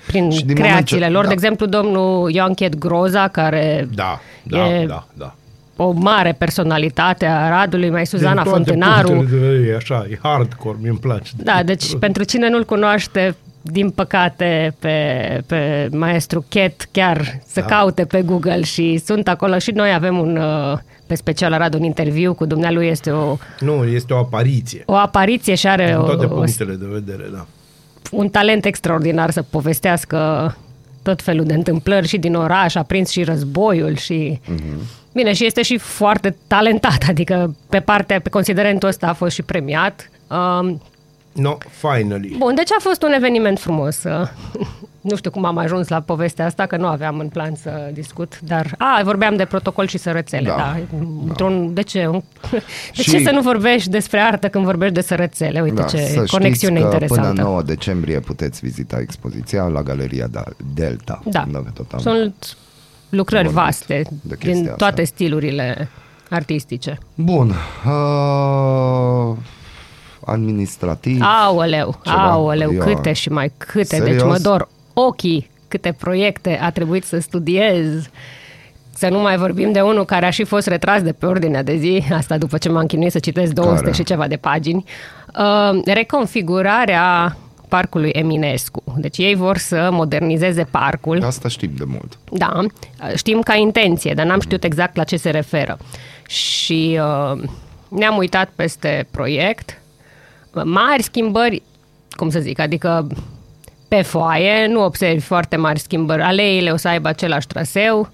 [0.07, 1.23] prin Și din moment creațiile ce- lor.
[1.23, 1.29] da.
[1.29, 5.35] De exemplu, domnul Ioanchet Groza, care Da, da, E- da, da.
[5.81, 9.09] O mare personalitate a Aradului, mai Suzana Din toate Fontenaru.
[9.09, 11.31] punctele de vedere, e așa, e hardcore, mi-mi place.
[11.37, 14.95] Da, deci pentru cine nu-l cunoaște, din păcate, pe,
[15.47, 17.67] pe maestru Chet, chiar să da.
[17.67, 21.83] caute pe Google și sunt acolo și noi avem un, uh, pe special Arad, un
[21.83, 24.83] interviu cu dumnealui, este o, Nu, este o apariție.
[24.87, 27.47] o apariție și are Din o, toate o, punctele de vedere, da.
[28.11, 30.57] un talent extraordinar să povestească
[31.09, 34.41] tot felul de întâmplări și din oraș, a prins și războiul și...
[34.45, 34.97] Mm-hmm.
[35.13, 39.43] Bine, și este și foarte talentat, adică pe partea, pe considerentul ăsta a fost și
[39.43, 40.11] premiat.
[40.27, 40.81] Um,
[41.33, 42.35] No, finally.
[42.39, 44.03] Bun, deci a fost un eveniment frumos.
[45.09, 48.41] Nu știu cum am ajuns la povestea asta, că nu aveam în plan să discut,
[48.41, 48.75] dar...
[48.79, 50.57] A, vorbeam de protocol și sărățele, da.
[50.57, 51.07] Da, da.
[51.27, 52.07] Într-un, de ce?
[52.07, 52.23] Un-
[52.97, 55.61] De Și- ce să nu vorbești despre artă când vorbești de sărățele?
[55.61, 57.29] Uite Da, ce să conexiune știți că interesantă.
[57.33, 60.45] până 9 decembrie puteți vizita expoziția la Galeria Da-
[60.75, 61.21] Delta.
[61.25, 62.57] Da, Unde tot am sunt
[63.09, 64.75] lucrări vorbit vaste de chestia din asta.
[64.77, 65.89] toate stilurile
[66.31, 66.99] artistice.
[67.15, 67.53] Bun.
[67.87, 69.37] Uh,
[70.25, 71.21] administrativ.
[71.23, 72.23] Aoleu, Ceva.
[72.31, 72.85] aoleu, Ia.
[72.85, 74.23] câte și mai câte, deci Serios?
[74.23, 78.11] mă dor ochii, câte proiecte a trebuit să studiez.
[78.95, 81.77] Să nu mai vorbim de unul care a și fost retras de pe ordinea de
[81.77, 83.93] zi, asta după ce m-am chinuit să citesc 200 Care?
[83.93, 84.85] și ceva de pagini.
[85.39, 87.37] Uh, reconfigurarea
[87.69, 88.83] parcului Eminescu.
[88.97, 91.23] Deci ei vor să modernizeze parcul.
[91.25, 92.19] Asta știm de mult.
[92.33, 92.61] Da,
[93.15, 95.79] știm ca intenție, dar n-am știut exact la ce se referă.
[96.27, 97.43] Și uh,
[97.89, 99.81] ne-am uitat peste proiect.
[100.65, 101.63] Mari schimbări,
[102.11, 103.07] cum să zic, adică
[103.89, 106.23] pe foaie, nu observi foarte mari schimbări.
[106.23, 108.09] Aleile o să aibă același traseu,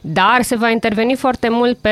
[0.00, 1.90] dar se va interveni foarte mult pe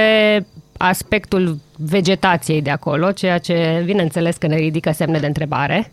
[0.77, 5.92] aspectul vegetației de acolo, ceea ce, bineînțeles, că ne ridică semne de întrebare.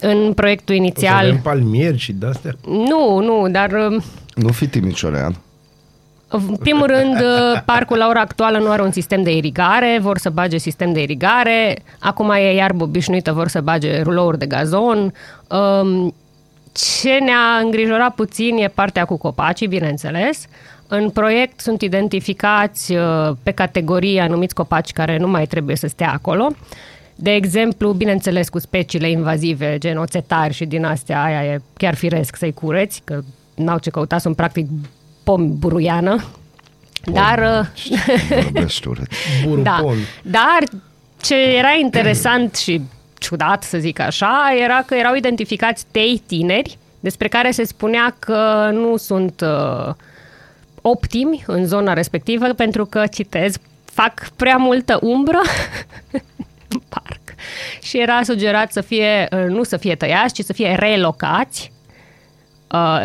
[0.00, 1.24] În proiectul O să inițial...
[1.24, 2.54] avem palmieri și de-astea.
[2.66, 4.02] Nu, nu, dar um,
[4.34, 5.36] Nu fi timiciorean.
[6.28, 7.16] în primul rând,
[7.64, 11.02] parcul la ora actuală nu are un sistem de irigare, vor să bage sistem de
[11.02, 15.12] irigare, acum e iarbă obișnuită, vor să bage rulouri de gazon.
[15.48, 16.14] Um,
[16.74, 20.46] Ce ne-a îngrijorat puțin e partea cu copacii, bineînțeles.
[20.88, 26.12] În proiect sunt identificați uh, pe categorie anumiți copaci care nu mai trebuie să stea
[26.12, 26.48] acolo.
[27.14, 32.36] De exemplu, bineînțeles, cu speciile invazive, gen oțetari și din astea, aia e chiar firesc
[32.36, 33.20] să-i cureți, că
[33.54, 34.66] n-au ce căuta, sunt practic
[35.24, 36.24] pomi buruiană.
[37.12, 39.06] Dar, uh, Vorbești urât.
[39.62, 39.96] da, Burupon.
[40.22, 40.58] dar
[41.20, 42.80] ce era interesant și
[43.18, 48.70] ciudat, să zic așa, era că erau identificați tei tineri despre care se spunea că
[48.72, 49.94] nu sunt uh,
[50.82, 55.40] optimi în zona respectivă pentru că, citez, fac prea multă umbră
[56.68, 57.20] în parc.
[57.82, 61.73] Și era sugerat să fie, uh, nu să fie tăiați, ci să fie relocați Uh,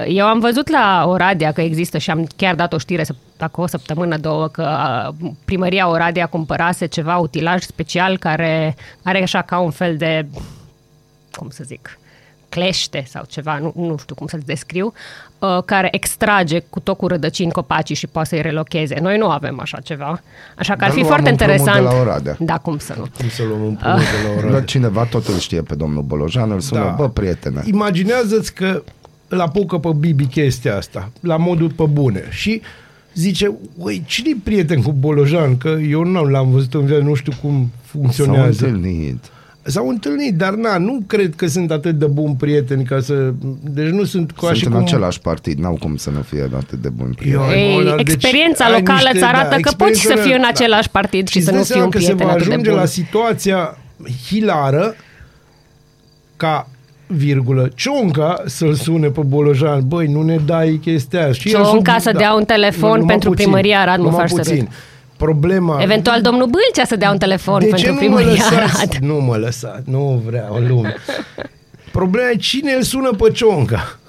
[0.07, 3.63] Eu am văzut la Oradea că există și am chiar dat o știre să- acum
[3.63, 4.77] o săptămână, două, că
[5.21, 10.25] uh, primăria Oradea cumpărase ceva utilaj special care are așa ca un fel de,
[11.31, 11.99] cum să zic,
[12.49, 14.93] clește sau ceva, nu, nu știu cum să-ți descriu,
[15.39, 18.95] uh, care extrage cu tot cu rădăcini copacii și poate să-i relocheze.
[19.01, 20.21] Noi nu avem așa ceva,
[20.57, 21.89] așa că ar Dar fi nu foarte am împrumut interesant.
[21.89, 22.35] de la Oradea.
[22.39, 23.05] Da, cum să nu.
[23.17, 24.61] Cum să luăm un pumul de la Dar Oradea?
[24.63, 26.89] cineva tot îl știe pe domnul Bolojan, îl sună, Da.
[26.89, 27.61] bă, prietene.
[27.65, 28.83] Imaginează-ți că
[29.29, 32.23] îl apucă pe Bibi chestia asta, la modul pe bune.
[32.29, 32.61] Și
[33.13, 35.57] zice, ui, cine-i prieten cu Bolojan?
[35.57, 38.65] Că eu nu l-am văzut în viață, nu știu cum S-au funcționează.
[38.65, 39.23] întâlnit.
[39.61, 43.33] S-au întâlnit, dar na, nu cred că sunt atât de buni prieteni ca să...
[43.63, 44.81] Deci nu sunt ca Sunt și în cum...
[44.81, 47.43] același partid, n-au cum să nu fie atât de buni Eu- prieteni.
[47.51, 50.23] Ai, Ei, Monar, deci experiența ai locală niște- îți arată da, că poți să experiența-
[50.23, 50.47] fii în da.
[50.47, 52.45] același partid și, îți să dai nu fii seama un că se prieten va atât
[52.47, 52.79] de ajunge bun.
[52.79, 53.77] la situația
[54.27, 54.95] hilară
[56.35, 56.69] ca
[57.15, 61.31] virgulă, Cionca să-l sune pe Bolojan, băi, nu ne dai chestia aia.
[61.31, 64.29] Și el Cionca sub- să dea un telefon numai pentru primăria Arad, mă numai faci
[64.29, 64.55] să puțin.
[64.55, 64.67] râd.
[65.17, 65.81] Problema...
[65.81, 68.75] Eventual domnul Bâlcea să dea un telefon de ce pentru nu mă primăria lăsați?
[68.75, 68.93] Arad.
[69.01, 70.95] Nu mă lăsați, nu vreau lume.
[71.91, 73.99] Problema e cine îl sună pe Cionca.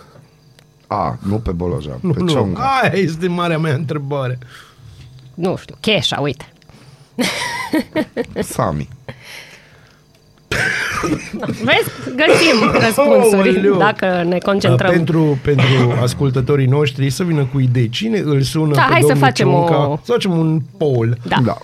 [0.87, 2.29] A, nu pe Bolojan, Nu, pe nu.
[2.29, 2.61] Cionga.
[2.83, 4.39] Aia este marea mea întrebare.
[5.35, 6.53] Nu știu, Cheșa, uite.
[8.43, 8.89] Sami.
[11.65, 11.91] Vezi?
[12.17, 13.79] Găsim răspunsuri Aoleu.
[13.79, 14.91] dacă ne concentrăm.
[14.91, 17.89] Pentru, pentru ascultătorii noștri să vină cu idei.
[17.89, 19.89] Cine îl sună Da, pe hai să domnul facem Cionca?
[19.89, 21.17] o- Să facem un poll.
[21.29, 21.37] Da.
[21.45, 21.57] da.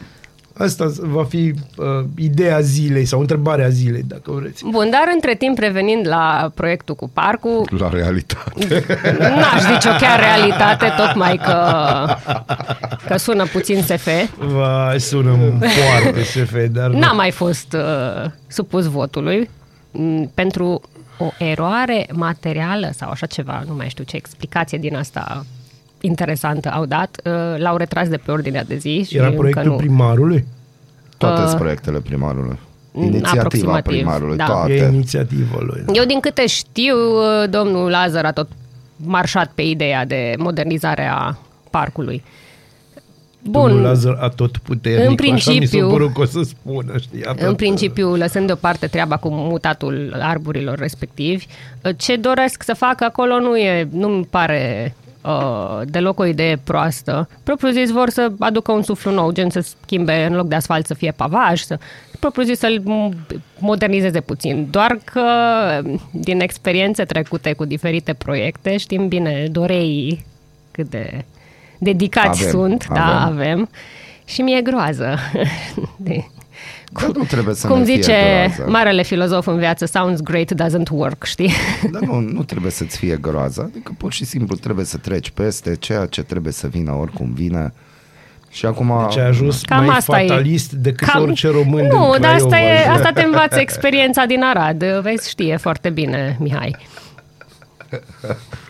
[0.58, 4.64] Asta va fi uh, ideea zilei sau întrebarea zilei, dacă vreți.
[4.70, 8.84] Bun, dar între timp, revenind la proiectul cu parcul, La realitate.
[9.40, 12.06] n-aș zice o chiar realitate, tocmai că,
[13.06, 14.08] că sună puțin SF.
[14.38, 16.90] Va, sună foarte SF, dar...
[16.90, 19.50] N-a mai fost uh, supus votului
[19.90, 20.80] m, pentru
[21.18, 25.46] o eroare materială sau așa ceva, nu mai știu ce explicație din asta
[26.00, 29.66] interesantă au dat, uh, l-au retras de pe ordinea de zi și Era încă proiectul
[29.70, 29.76] nu.
[29.76, 30.44] primarului?
[31.18, 32.58] Toate Uh, sunt proiectele primarului.
[32.92, 34.44] mm, Inițiativa aproximativ, primarului, da.
[34.44, 34.90] E toate.
[34.92, 35.84] inițiativa lui.
[35.92, 38.48] Eu din câte știu, uh, domnul Lazar a tot
[38.96, 41.36] marșat pe ideea de modernizare a
[41.70, 42.22] parcului.
[43.42, 45.20] Domnul Bun, Lazar a tot puternic.
[45.20, 47.24] În Așa mi s-a principiu- părut că o să spună, știi?
[47.24, 51.46] A în tot- principiu, lăsând deoparte treaba cu mutatul arborilor respectivi,
[51.84, 54.94] uh, ce doresc să facă acolo nu e, nu mi pare
[55.26, 57.28] uh, deloc o idee proastă.
[57.42, 60.86] Propriu zis vor să aducă un suflu nou, gen să schimbe în loc de asfalt
[60.86, 61.78] să fie pavaj, să
[62.20, 64.68] propriu zis să-l m- modernizeze puțin.
[64.70, 65.22] Doar că
[66.10, 70.26] din experiențe trecute cu diferite proiecte știm bine doreii
[70.70, 71.24] cât de
[71.78, 73.32] dedicați Avem, sunt, da, avem.
[73.38, 73.68] avem.
[74.24, 75.18] Și mi-e groază.
[75.96, 76.24] de,
[76.92, 78.12] Dar nu trebuie să cum ne fie zice
[78.54, 78.70] groază.
[78.70, 81.50] marele filozof în viață, sounds great, doesn't work, știi?
[81.92, 85.76] Dar nu, nu trebuie să-ți fie groază, adică pur și simplu trebuie să treci peste
[85.76, 87.72] ceea ce trebuie să vină oricum vine.
[88.50, 89.06] Și acum...
[89.08, 90.26] Deci ai ajuns Cam mai asta e.
[90.26, 92.34] fatalist decât orice român Nu, din dar Craiova.
[92.34, 94.84] asta, e, asta te învață experiența din Arad.
[94.84, 96.76] Vezi, știe foarte bine, Mihai.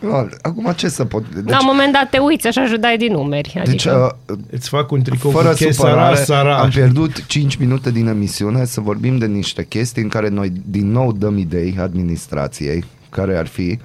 [0.00, 1.22] Nu, Acum ce să pot...
[1.34, 3.54] Deci, La un moment dat te uiți așa și dai din numeri.
[3.58, 6.58] Adică, deci uh, Îți fac un tricou fără cu chesara, supărare, sara.
[6.58, 10.90] am pierdut 5 minute din emisiune să vorbim de niște chestii în care noi din
[10.90, 13.78] nou dăm idei administrației, care ar fi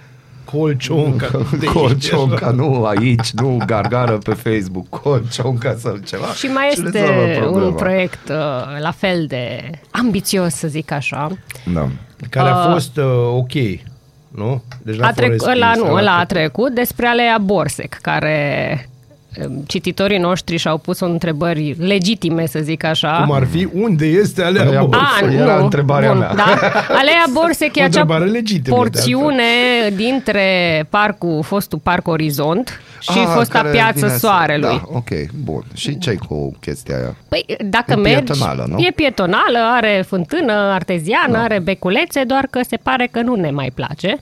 [0.45, 1.27] Colcionca.
[1.59, 6.25] de aici, Colcionca, nu aici, nu gargară pe Facebook, Colcionca sau ceva.
[6.27, 7.65] și mai rezolvă este problema.
[7.67, 8.35] un proiect uh,
[8.81, 11.31] la fel de ambițios, să zic așa.
[11.73, 11.87] Da.
[12.29, 13.03] Care a Uh, fost uh,
[13.35, 13.51] ok,
[14.35, 14.63] nu?
[14.81, 16.53] Deci n-a A fost trec, respins, ăla nu, ăla ăla a trecut.
[16.53, 18.89] trecut despre alea Borsec, care
[19.45, 23.23] um, cititorii noștri și-au pus întrebări legitime, să zic așa.
[23.25, 24.61] Cum ar fi, unde este alea?
[24.61, 24.95] Alea bă?
[24.97, 25.63] A, Borsec, era nu.
[25.63, 26.33] întrebarea Bun, mea.
[26.33, 26.43] Da.
[26.87, 29.43] Alea Borsec e O acea întrebare legitimă, de porțiune
[29.95, 34.67] dintre parcul, fostul Parc Orizont și Ah, fosta care Piață vine să- Soarelui.
[34.69, 35.63] Da, ok, bun.
[35.73, 37.15] Și ce cu chestia aia?
[37.27, 38.79] Păi, dacă E mergi, pietonală, nu?
[38.79, 43.71] e pietonală, are fântână arteziană, are beculețe, doar că se pare că nu ne mai
[43.75, 44.17] place.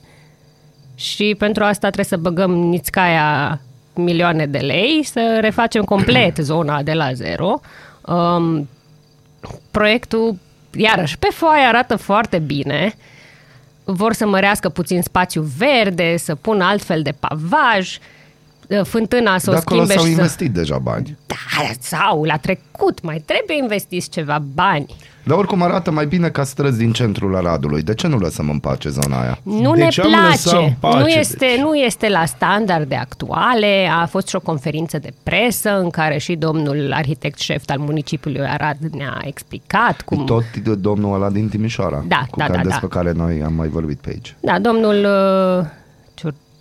[0.95, 3.59] Și pentru asta trebuie să băgăm nițcaia
[3.95, 7.59] milioane de lei, să refacem complet zona de la zero.
[8.05, 8.69] Um,
[9.71, 10.35] proiectul,
[10.75, 12.93] iarăși, pe foaie arată foarte bine.
[13.83, 17.97] Vor să mărească puțin spațiu verde, să pună altfel de pavaj,
[18.83, 20.19] fântâna să De o acolo schimbe s-au și să...
[20.19, 21.17] investit deja bani.
[21.25, 21.35] Da,
[21.79, 24.85] sau la trecut, mai trebuie investiți ceva bani.
[25.23, 27.81] Dar oricum arată mai bine ca străzi din centrul Aradului.
[27.81, 29.37] De ce nu lăsăm în pace zona aia?
[29.43, 30.65] Nu Deci ne am lăsat place.
[30.65, 31.59] în pace, nu, este, deci.
[31.59, 33.89] nu este la standarde actuale.
[34.01, 38.47] A fost și o conferință de presă în care și domnul arhitect șef al municipiului
[38.47, 40.25] Arad ne-a explicat cum...
[40.25, 40.43] Tot
[40.77, 42.95] domnul ăla din Timișoara, Da, cu da, care, da, despre da.
[42.99, 44.35] care noi am mai vorbit pe aici.
[44.39, 45.05] Da, domnul
[45.59, 45.65] uh,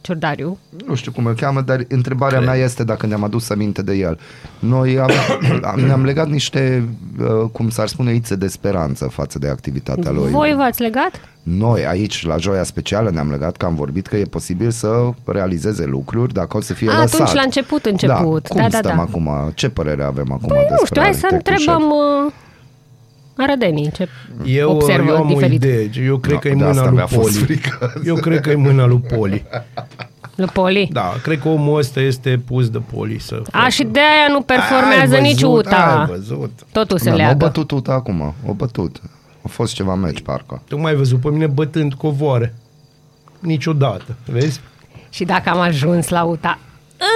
[0.03, 0.59] Ciur- Ciurdariu.
[0.87, 4.19] Nu știu cum îl cheamă, dar întrebarea mea este dacă ne-am adus aminte de el.
[4.59, 5.11] Noi am,
[5.63, 6.89] am, ne-am legat niște,
[7.21, 10.31] uh, cum s-ar spune, ițe de speranță față de activitatea lui.
[10.31, 11.11] Voi v-ați legat?
[11.43, 15.85] Noi aici, la Joia Specială, ne-am legat că am vorbit că e posibil să realizeze
[15.85, 17.21] lucruri dacă o să fie A, lăsat.
[17.21, 18.43] atunci, la început, început.
[18.43, 18.49] Da.
[18.49, 19.03] Cum Da, da, stăm da.
[19.03, 19.31] acum?
[19.55, 21.81] Ce părere avem acum Păi despre nu știu, hai să arhitectul întrebăm
[22.25, 22.33] șef?
[23.43, 24.09] Uh, arădenii ce
[24.45, 25.63] Eu, observă eu am diferit.
[25.63, 25.91] o idee.
[26.05, 27.45] Eu cred Da, că e de mâna asta lui mi-a fost Poli.
[27.45, 27.93] frică.
[28.05, 29.45] Eu cred că e mâna lui Poli.
[30.35, 30.89] Lui Poli.
[30.93, 34.41] Da, cred că omul ăsta este pus de Poli să A, și de aia nu
[34.41, 35.99] performează Ai nici văzut, UTA.
[36.01, 36.51] Ai văzut.
[36.73, 37.37] Totul se Da, m-a leagă.
[37.37, 39.01] bătut uta acum, o bătut.
[39.43, 40.63] A fost ceva meci, parcă.
[40.69, 42.55] Tu mai ai văzut pe mine bătând covoare.
[43.39, 44.61] Niciodată, vezi?
[45.11, 46.59] Și dacă am ajuns la UTA,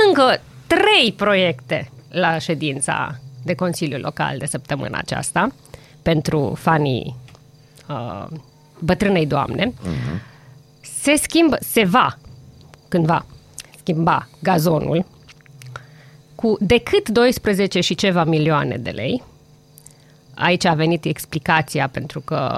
[0.06, 5.48] încă trei proiecte la ședința de Consiliu Local de săptămâna aceasta
[6.04, 7.16] pentru fanii
[7.88, 8.26] uh,
[8.78, 9.70] bătrânei doamne.
[9.70, 10.20] Uh-huh.
[10.80, 12.18] Se schimbă, se va
[12.88, 13.26] cândva
[13.78, 15.04] schimba gazonul
[16.34, 19.22] cu decât 12 și ceva milioane de lei.
[20.34, 22.50] Aici a venit explicația pentru că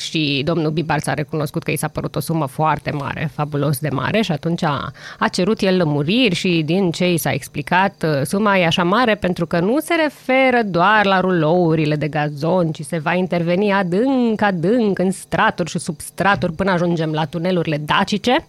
[0.00, 3.88] și domnul Bibar s-a recunoscut că i s-a părut o sumă foarte mare, fabulos de
[3.88, 8.20] mare și atunci a, a cerut el lămuriri și din ce i s-a explicat, uh,
[8.24, 12.80] suma e așa mare pentru că nu se referă doar la rulourile de gazon, ci
[12.80, 18.46] se va interveni adânc, adânc în straturi și substraturi până ajungem la tunelurile dacice.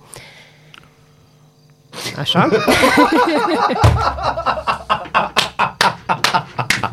[2.18, 2.50] Așa?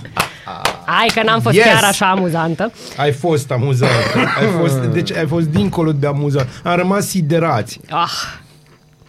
[0.91, 1.65] Hai că n-am fost Yes!
[1.65, 1.75] yes.
[1.75, 2.73] chiar așa amuzantă.
[2.97, 3.93] Ai fost amuzant.
[4.41, 6.49] ai fost, deci ai fost dincolo de amuzant.
[6.65, 7.81] Am rămas siderați.
[7.91, 8.13] Ah,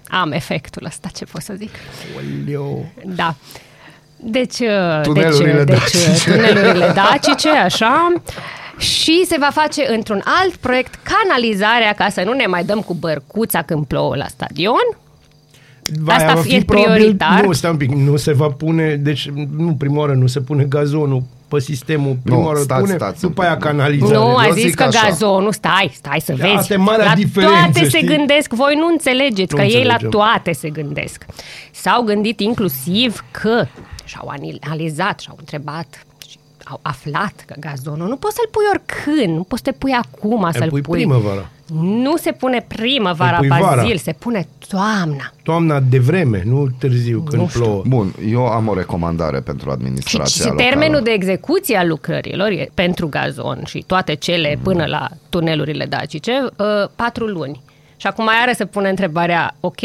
[0.08, 1.70] am efectul ăsta, ce pot să zic.
[2.18, 2.86] Oleo.
[3.06, 3.36] Da.
[4.16, 6.08] Deci, uh, Tunelurile deci, dacice.
[6.12, 8.14] deci tunelurile dacice, așa.
[8.78, 12.94] Și se va face într-un alt proiect canalizarea ca să nu ne mai dăm cu
[12.94, 14.98] bărcuța când plouă la stadion.
[16.00, 17.44] Va, Asta va e prioritar.
[17.46, 20.64] Nu, stai un pic, nu se va pune, deci nu, prima oară nu se pune
[20.64, 23.50] gazonul pe sistemul, prima Nu, oară îl stați, pune, stați un după pic.
[23.52, 24.14] aia canalizare.
[24.14, 25.08] Nu, a eu zis zic că așa.
[25.08, 26.56] gazonul, stai, stai să Da, vezi.
[26.56, 28.16] asta e marea la diferență, toate se știi?
[28.16, 30.10] gândesc, voi nu înțelegeți, Nu că ei la înțelegem.
[30.10, 31.26] toate se gândesc.
[31.72, 33.66] S-au gândit inclusiv că
[34.06, 39.44] și-au analizat și-au întrebat și au aflat că gazonul nu poți să-l pui oricând, nu
[39.44, 40.98] poți să te pui acum Îl să-l pui pui.
[40.98, 41.50] primăvara.
[41.82, 43.76] Nu se pune primăvara, Îl pui vara.
[43.76, 45.32] bazil, se pune toamna.
[45.44, 47.60] Toamna de vreme, nu târziu, când Nu știu.
[47.62, 47.84] plouă.
[47.88, 50.70] Bun, eu am o recomandare pentru Și, administrația și locală.
[50.70, 56.32] termenul de execuție a lucrărilor e, pentru gazon și toate cele până la tunelurile dacice,
[56.58, 57.62] uh, patru luni.
[57.98, 59.80] Și acum mai are să pune întrebarea, ok,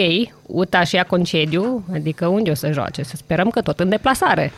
[0.46, 3.02] UTA și ia concediu, adică unde o să joace?
[3.02, 4.52] Să sperăm că tot în deplasare.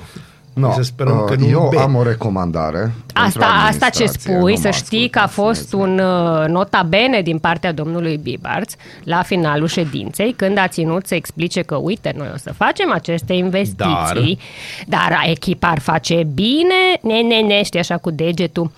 [0.57, 1.81] No, Să sperăm că uh, nu eu bei.
[1.81, 2.79] am o recomandare.
[2.79, 5.99] pentru Asta, asta ce administrație, spui, nu să mă știi că a ascultați, fost un
[5.99, 11.63] uh, nota bene din partea domnului Bibarț la finalul ședinței, când a ținut să explice
[11.63, 14.39] că, uite, noi o să facem aceste investiții,
[14.87, 18.71] dar, dar echipa ar face bine, ne, ne, ne, știi așa cu degetul,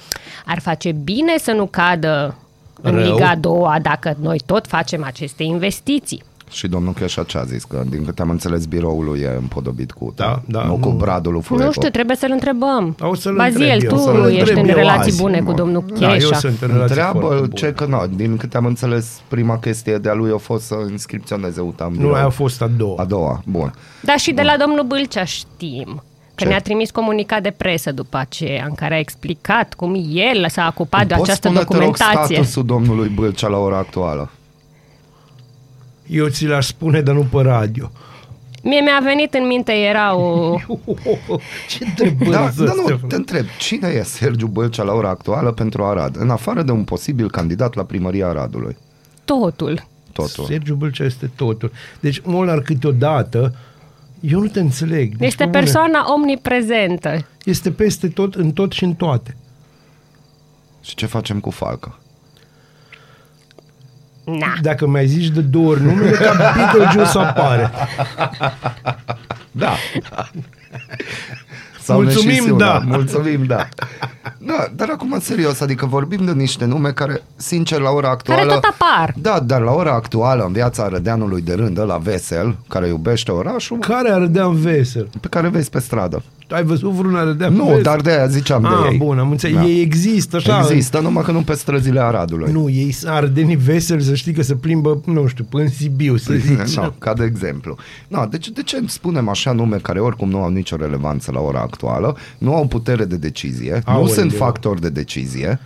[0.47, 2.35] ar face bine să nu cadă
[2.83, 3.13] în Rău.
[3.13, 6.23] Liga a doua dacă noi tot facem aceste investiții.
[6.51, 7.65] Și domnul Cheșa ce a zis?
[7.65, 10.95] Că din câte am înțeles biroul lui e împodobit cu Da, da, nu, cu nu.
[10.95, 11.67] bradul lui Fureco.
[11.67, 12.97] Nu știu, trebuie să-l întrebăm.
[13.01, 15.39] O să-l Bazil, întreb eu, tu o să-l ești întreb în eu relații azi, bune
[15.39, 15.57] cu mă.
[15.57, 16.39] domnul Da, eu Cheșa.
[16.39, 17.49] sunt în relație foarte Întreabă bună.
[17.55, 21.61] ce că nu, din câte am înțeles, prima chestie de-a lui a fost să inscripționeze
[21.61, 21.93] UTAM.
[21.99, 22.95] Nu, aia a fost a doua.
[23.03, 23.73] A doua, bun.
[24.03, 26.03] Dar și de la domnul Bâlcea știm
[26.35, 26.51] că Ce?
[26.51, 31.07] ne-a trimis comunicat de presă după aceea, în care a explicat cum el s-a ocupat
[31.07, 32.35] de Poți această spune, te rog, documentație.
[32.37, 34.31] statusul domnului Bâlcea la ora actuală?
[36.11, 37.91] Eu ți l-aș spune, dar nu pe radio.
[38.63, 40.57] Mie mi-a venit în minte, era o...
[41.69, 42.99] Ce întrebări Da, sunt da, nu, astea?
[43.09, 46.85] te întreb, cine e Sergiu Bâlcea la ora actuală pentru Arad, în afară de un
[46.85, 48.77] posibil candidat la primăria Aradului?
[49.25, 49.87] totul.
[50.13, 50.45] Totul.
[50.45, 51.73] Sergiu Bâlcea este totul.
[52.01, 53.55] Deci, Molnar, câteodată,
[54.21, 55.17] eu nu te înțeleg.
[55.17, 57.27] Deci, Este pe bune, persoana omniprezentă.
[57.45, 59.37] Este peste tot, în tot și în toate.
[60.83, 61.99] Și ce facem cu Falca?
[64.39, 64.53] Na.
[64.63, 67.71] Dacă mai zici de două ori numele, ca Beetlejuice apare.
[69.51, 69.73] Da.
[71.87, 72.67] Mulțumim, neșisiunea.
[72.67, 72.79] da.
[72.85, 73.69] Mulțumim, da.
[74.39, 78.41] Da, dar acum în serios, adică vorbim de niște nume care, sincer, la ora actuală...
[78.41, 79.15] Care tot apar.
[79.17, 83.79] Da, dar la ora actuală, în viața rădeanului de rând, la Vesel, care iubește orașul,
[83.79, 85.09] Care ardeam vesel?
[85.21, 86.23] pe care vezi pe stradă.
[86.51, 87.83] Ai văzut vreun ardeam Nu, vesel?
[87.83, 88.97] dar de aia ziceam Ah, de ei.
[88.99, 89.57] bun, am înțeles.
[89.57, 89.65] Da.
[89.65, 90.67] Ei există, așa.
[90.71, 92.53] Există, numai că nu pe străzile Aradului.
[92.53, 96.17] Nu, ei sunt ardenii veseli, să știi că se plimbă, nu știu, până în Sibiu,
[96.17, 96.77] să zici.
[96.77, 97.77] No, ca de exemplu.
[98.09, 101.61] No, deci de ce spunem așa nume care oricum nu au nicio relevanță la ora
[101.61, 104.03] actuală, nu au putere de decizie, Aoleu.
[104.03, 105.61] nu sunt factori de decizie,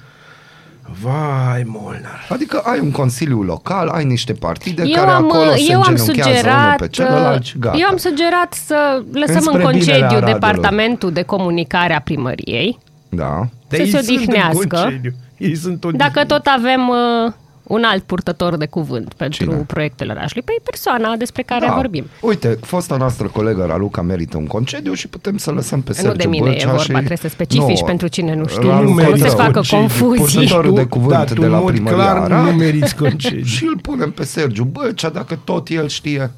[1.03, 2.27] Vai, Molnar.
[2.29, 5.87] adică ai un consiliu local, ai niște partide Eu care am, acolo se eu am
[5.89, 7.77] îngenunchează unul sugerat, pe celălalt și gata.
[7.81, 10.33] eu am sugerat să lăsăm Înspre în binele concediu Aradului.
[10.33, 12.79] departamentul de comunicare a primăriei.
[13.09, 13.25] Da.
[13.25, 14.77] Dar Să ei se sunt în odihnească.
[14.83, 15.13] concediu.
[15.37, 15.91] Ei sunt Dacă
[16.21, 16.27] odihniți.
[16.27, 17.33] tot avem uh,
[17.73, 19.57] un alt purtător de cuvânt pentru Cine?
[19.67, 21.75] proiectele orașului, păi persoana despre care da.
[21.75, 22.05] vorbim.
[22.21, 26.17] Uite, fosta noastră colegă Raluca merită un concediu și putem să lăsăm pe Sergiu nu
[26.17, 26.91] de mine Bâlcea e vorba, și...
[26.91, 29.79] trebuie să specifici Nu, pentru cine nu știe, Raluca, să nu se da, facă concediu,
[29.87, 30.39] confuzii.
[30.39, 32.45] purtătorul de Tu- cuvânt da, tu de la în mod primăria clar Arad.
[32.45, 33.45] nu meriți concediu.
[33.55, 36.31] și îl punem pe Sergiu Băcea dacă tot el știe.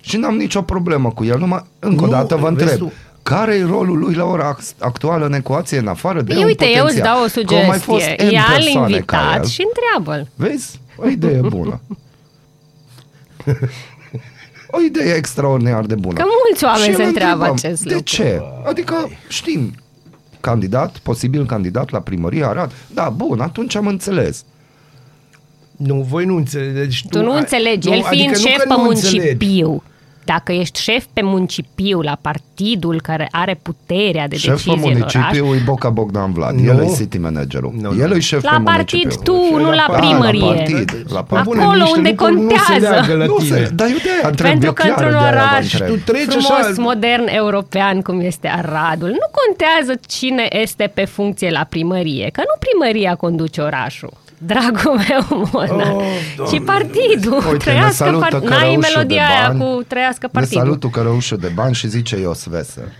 [0.00, 2.78] Și n-am nicio problemă cu el, numai încă o Nu, dată vă vezi întreb.
[2.78, 2.92] tu.
[3.28, 6.44] Care e rolul lui la ora act- actuală în ecuație, în afară de Ei, un
[6.44, 7.14] uite, eu îți potențial?
[7.14, 8.28] dau o Că au mai fost sugestie.
[8.28, 9.44] N Ia-l persoane ca invitat el.
[9.44, 10.28] și întreabă-l.
[10.34, 10.80] Vezi?
[10.96, 11.80] O idee bună.
[14.70, 16.14] o idee extraordinar de bună.
[16.14, 18.04] Că mulți oameni Și se îl întreabă întrebăm, acest De lucru.
[18.14, 18.40] ce?
[18.68, 19.74] Adică știm,
[20.40, 22.72] candidat, posibil candidat la primăria Arad.
[22.94, 24.44] Da, bun, atunci am înțeles.
[25.76, 27.04] Nu, voi nu înțelegeți.
[27.10, 29.16] Tu nu ai- înțelegi, nu, el fiind adică nu șef că pe nu înțelegi.
[29.18, 29.82] municipiu,
[30.26, 35.00] dacă ești șef pe municipiu la partidul care are puterea de Șef pe decizie în
[35.00, 36.54] oraș, municipiu e Boca Bogdan Vlad.
[36.54, 36.64] Nu.
[36.72, 37.72] El e city managerul.
[37.80, 38.00] Nu, nu.
[38.02, 39.32] El e șef la pe partid municipiu.
[39.32, 40.40] tu, nu la Da, la primărie.
[40.40, 41.44] partid, la Pe partid.
[41.52, 42.94] bune, Acolo niște unde lucruri Nu se contează.
[42.94, 43.56] leagă la Nu tine.
[43.56, 45.88] se, dar eu de-aia întreb, Pentru eu că chiar într-un de-aia vă oraș întreb.
[45.88, 46.74] tu treci frumos, așa...
[46.78, 52.54] modern, european, cum este Aradul, nu contează cine este pe funcție la primărie, că nu
[52.66, 54.12] primăria conduce orașul.
[54.38, 55.92] Dragul meu, Mona.
[55.92, 56.02] Oh,
[56.52, 57.32] și partidul.
[57.34, 58.44] Uite, ne trăiască salută part...
[58.48, 59.60] N-ai cărăușul melodia de aia bani.
[59.60, 60.62] cu trăiască Ne partidul.
[60.62, 62.92] salutul cărăușul de bani și zice Ios Vesel.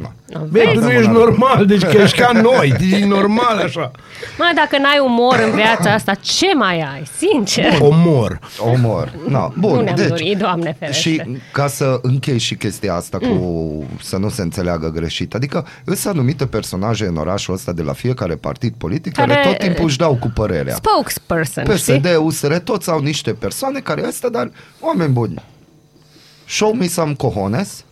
[0.00, 0.12] Na.
[0.50, 3.58] Băi, tu nu Avem ești un- normal, deci că ești ca noi, deci e normal
[3.58, 3.90] așa.
[4.38, 7.02] Mă, dacă n-ai umor în viața asta, ce mai ai?
[7.18, 7.76] Sincer.
[7.80, 8.38] Omor.
[8.58, 9.12] Omor.
[9.28, 11.00] Na, bun, nu ne-am deci, dorit, Doamne ferește.
[11.08, 11.22] Și
[11.52, 16.46] ca să închei și chestia asta cu să nu se înțeleagă greșit, adică sunt anumite
[16.46, 20.14] personaje în orașul ăsta de la fiecare partid politic care, Care- tot timpul își dau
[20.14, 20.74] cu părerea.
[20.74, 21.94] Spokesperson, știi?
[22.00, 25.42] PSD, USR, toți au niște persoane care astea, dar oameni buni.
[26.48, 27.84] Show me some cojones.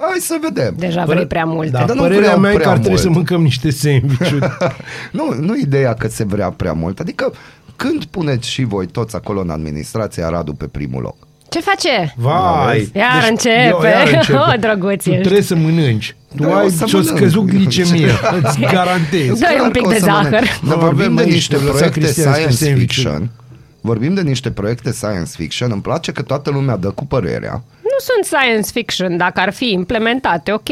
[0.00, 0.74] Hai să vedem.
[0.78, 1.70] Deja vrei prea multe.
[1.70, 3.02] Da, Dar nu părerea vreau mea e că prea ar trebui mult.
[3.02, 4.56] să mâncăm niște sandwich-uri.
[5.18, 7.00] nu, nu ideea că se vrea prea mult.
[7.00, 7.32] Adică
[7.76, 11.16] când puneți și voi toți acolo în administrație Aradu pe primul loc?
[11.48, 12.14] Ce face?
[12.16, 12.90] Vai!
[12.94, 13.66] Iar începe.
[13.68, 14.38] eu- iar începe.
[14.48, 15.20] Oh, drăguț Tu ești.
[15.22, 16.16] trebuie să mănânci.
[16.36, 17.16] Tu Da, o ai să și-o mănânc.
[17.16, 18.20] scăzut glicemia.
[18.42, 19.38] Îți garantez.
[19.38, 20.28] Dă-i Clar un pic că o de să mănânc.
[20.30, 20.42] zahăr.
[20.66, 22.86] Dar Nu, vorbim avem de aici, niște lăsa proiecte Cristian să science sandwich-uri.
[23.02, 23.30] fiction.
[23.80, 25.70] Vorbim de niște proiecte science fiction.
[25.72, 27.62] Îmi place că toată lumea dă cu părerea.
[28.00, 30.68] Nu sunt science fiction, dacă ar fi implementate, ok.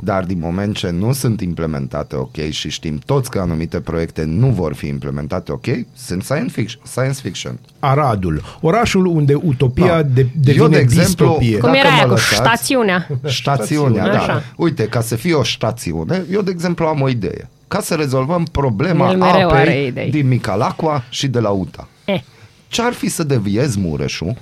[0.00, 4.46] Dar din moment ce nu sunt implementate ok și știm toți că anumite proiecte nu
[4.46, 6.82] vor fi implementate ok, sunt science fiction.
[6.84, 7.58] Science fiction.
[7.78, 10.02] Aradul, orașul unde utopia Da.
[10.02, 11.58] de, Eu, devine de exemplu, distopie.
[11.58, 13.08] Cum Dacă era mă aia cu lăsați- stațiunea?
[13.24, 14.18] Stațiunea, da.
[14.18, 14.42] Așa.
[14.56, 17.48] Uite, ca să fie o stațiune, eu, de exemplu, am o idee.
[17.68, 20.10] Ca să rezolvăm problema El mereu are apei idei.
[20.10, 21.88] din Micalacua și de la UTA.
[22.04, 22.20] Eh,
[22.68, 24.34] Ce-ar fi să deviez Mureșul?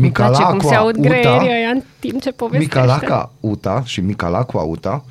[0.00, 2.78] Îmi place cum se aud UTA, greierii ăia în timp ce povestește.
[2.78, 5.04] Micalaca UTA și Micalacua UTA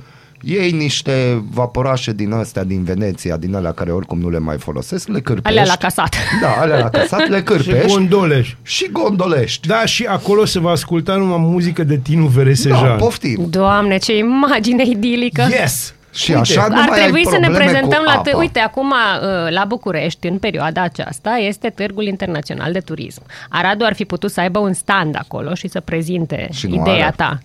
[0.45, 5.07] iei niște vaporașe din astea din Veneția, din alea care oricum nu le mai folosesc,
[5.07, 5.59] le cârpești.
[5.59, 6.15] Alea la casat.
[6.41, 8.57] Da, alea la casat, le Și cârpești și, gondolești.
[8.61, 9.67] și gondolești.
[9.67, 12.83] Da, și acolo se va asculta numai muzică de Tinu Veresejan.
[12.87, 13.45] Da, poftim.
[13.49, 15.47] Doamne, ce imagine idilică!
[15.61, 15.93] Yes!
[16.13, 18.11] Și Uite, așa nu Ar mai trebui ai să ne probleme prezentăm cu la...
[18.11, 18.21] apa.
[18.21, 23.21] Te- Uite, acum uh, la București, în perioada aceasta, este Târgul Internațional de Turism.
[23.49, 27.05] Aradu ar fi putut să aibă un stand acolo și să prezinte Și nu ideea
[27.05, 27.13] are.
[27.17, 27.37] ta.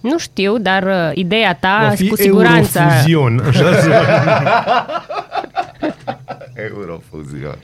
[0.00, 2.78] Nu știu, dar uh, ideea ta, Va fi cu siguranță...
[2.78, 3.42] Eurofuzion.
[3.48, 3.90] Așa se
[6.70, 7.58] Eurofuzion.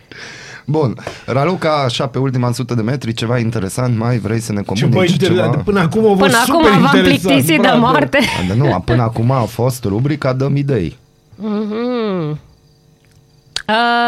[0.66, 0.94] Bun,
[1.26, 5.16] Raluca, așa pe ultima sută de metri, ceva interesant mai vrei să ne Ce comunici
[5.16, 5.30] bă, ceva?
[5.32, 5.64] interesant.
[5.64, 7.78] Până acum a fost Până acum super v-am interesant, plictisit de bravo.
[7.78, 8.18] moarte.
[8.18, 10.98] A, dar nu, până acum a fost rubrica Dăm idei.
[11.36, 12.38] Mhm.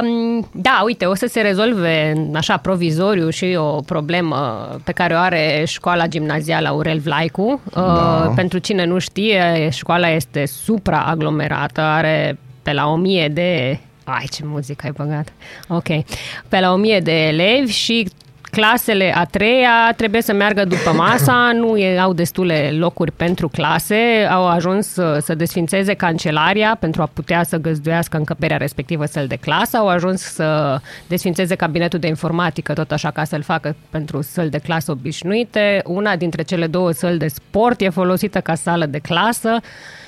[0.02, 5.18] Um, da, uite, o să se rezolve așa provizoriu și o problemă pe care o
[5.18, 7.60] are școala gimnazială Aurel Vlaicu.
[7.74, 7.80] Da.
[8.28, 13.78] Uh, pentru cine nu știe, școala este supraaglomerată, are pe la o mie de...
[14.04, 15.32] Ai, ce muzică ai băgat.
[15.68, 16.04] Ok.
[16.48, 18.08] Pe la o mie de elevi și
[18.50, 24.28] clasele a treia trebuie să meargă după masa, nu e, au destule locuri pentru clase,
[24.30, 29.36] au ajuns să, să desfințeze cancelaria pentru a putea să găzduiască încăperea respectivă săl de
[29.36, 34.48] clasă, au ajuns să desfințeze cabinetul de informatică, tot așa ca să-l facă pentru săl
[34.48, 35.82] de clasă obișnuite.
[35.84, 39.56] Una dintre cele două săli de sport e folosită ca sală de clasă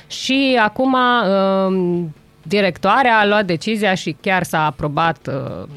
[0.06, 2.14] și acum um,
[2.46, 5.68] directoarea a luat decizia și chiar s-a aprobat uh,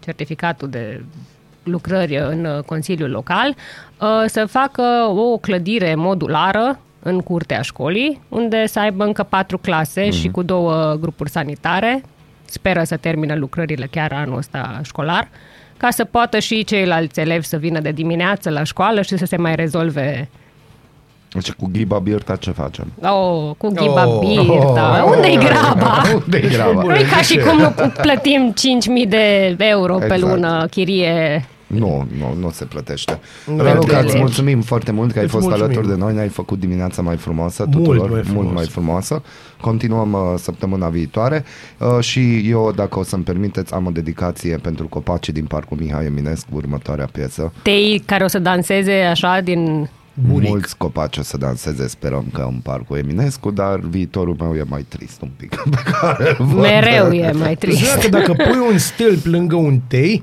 [0.00, 1.02] certificatul de
[1.62, 8.66] lucrări în uh, Consiliul Local, uh, să facă o clădire modulară în curtea școlii, unde
[8.66, 10.20] să aibă încă patru clase mm-hmm.
[10.20, 12.02] și cu două grupuri sanitare.
[12.44, 15.28] Speră să termină lucrările chiar anul ăsta școlar,
[15.76, 19.36] ca să poată și ceilalți elevi să vină de dimineață la școală și să se
[19.36, 20.28] mai rezolve
[21.32, 22.92] Deci cu Ghiba Birta ce facem?
[23.02, 24.14] oh, cu ghiba Oh.
[24.14, 25.04] oh, birta.
[25.06, 25.12] Oh.
[25.16, 26.02] Unde-i graba?
[26.24, 26.82] Unde-i graba?
[26.82, 27.72] Nu e ca și cum nu
[28.02, 28.54] plătim
[29.04, 30.20] 5.000 de euro pe Exact.
[30.22, 33.18] lună chirie Nu, nu, nu se plătește.
[33.46, 35.70] Nu Raluca, e îți de- mulțumim foarte mult că ai Îți fost mulțumim.
[35.72, 38.42] alături de noi, ne-ai făcut dimineața mai frumoasă Mult tuturor, mai frumos.
[38.42, 39.22] mult mai frumoasă.
[39.60, 41.44] Continuăm uh, săptămâna viitoare
[41.78, 46.04] uh, și eu, dacă o să-mi permiteți, am o dedicație pentru copacii din Parcul Mihai
[46.04, 47.52] Eminescu, următoarea piesă.
[47.62, 49.88] tei care o să danseze așa din...
[50.14, 50.48] Bunic.
[50.48, 54.86] Mulți copaci o să danseze, sperăm că în Parcul Eminescu, dar viitorul meu e mai
[54.88, 55.54] trist un pic.
[55.70, 56.60] Pe care îl văd.
[56.60, 57.94] Mereu e mai Îți dai trist.
[57.94, 60.22] că dacă pui un stâlp lângă un tei,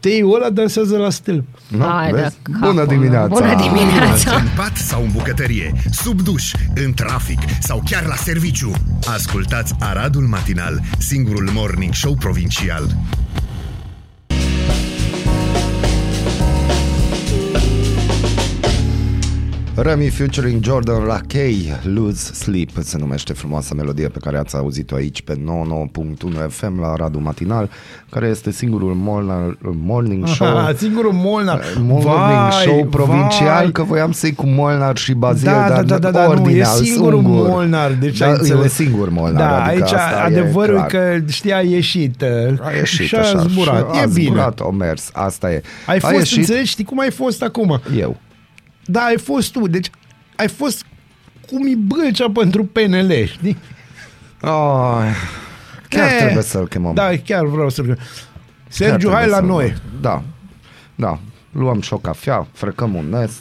[0.00, 1.44] teiul ăla dansează la stâlp.
[1.68, 1.84] Nu?
[1.84, 2.36] Hai de Vezi?
[2.42, 2.86] capul Bună meu.
[2.86, 3.26] dimineața!
[3.26, 4.34] Bună dimineața!
[4.34, 6.52] În pat sau în bucătărie, sub duș,
[6.84, 8.70] în trafic sau chiar la serviciu.
[9.06, 12.96] Ascultați Aradul Matinal, singurul morning show provincial.
[19.76, 25.22] Remy featuring Jordan Rakey, Lose Sleep, se numește frumoasa melodie pe care ați auzit-o aici
[25.22, 27.70] pe 99.1 FM la Radu Matinal,
[28.10, 31.60] care este singurul morning, morning show Aha, singurul Molnar.
[31.80, 33.70] morning Vai, show provincial, vai.
[33.72, 36.84] că voiam să-i cu Molnar și Bazil, Da, dar da, da, da, nu, ordinea, e
[36.84, 37.46] singurul singur.
[37.48, 38.72] Molnar, deci da, ai e înțeles.
[38.72, 41.16] singur Molnar, Da, adică aici asta adevărul e e clar.
[41.16, 42.22] că știi, a ieșit.
[42.22, 43.92] uh, a ieșit și a așa, zburat.
[43.94, 44.24] și e a bine.
[44.26, 45.62] zburat, o mers, asta e.
[45.86, 47.80] Ai a fost, ieșit înțelegi, știi cum ai fost acum?
[47.98, 48.16] eu.
[48.84, 49.90] Da, ai fost tu, deci
[50.36, 50.84] ai fost
[51.48, 53.56] cum e bâlcea pentru PNL, știi?
[54.42, 55.02] Oh,
[55.88, 56.94] chiar E, trebuie să-l chemăm.
[56.94, 57.98] Da, chiar vreau să-l chemăm.
[57.98, 58.08] Chiar
[58.68, 59.66] Sergiu, hai trebuie la să-l noi.
[59.66, 59.82] văd.
[60.00, 60.22] Da,
[60.94, 61.18] da.
[61.52, 63.32] Luăm și o cafea, frecăm un nes.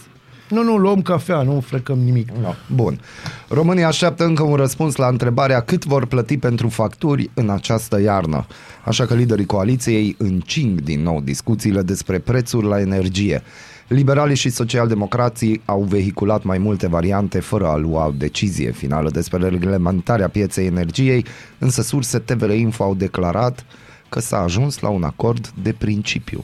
[0.49, 2.31] Nu, nu, luăm cafea, nu frecăm nimic.
[2.41, 2.53] No.
[2.75, 2.99] Bun.
[3.47, 8.45] România așteaptă încă un răspuns la întrebarea cât vor plăti pentru facturi în această iarnă.
[8.83, 13.43] Așa că liderii coaliției încing din nou discuțiile despre prețuri la energie.
[13.93, 19.47] Liberalii și socialdemocrații au vehiculat mai multe variante fără a lua o decizie finală despre
[19.47, 21.25] reglementarea pieței energiei,
[21.57, 23.65] însă surse TVR Info au declarat
[24.09, 26.43] că s-a ajuns la un acord de principiu.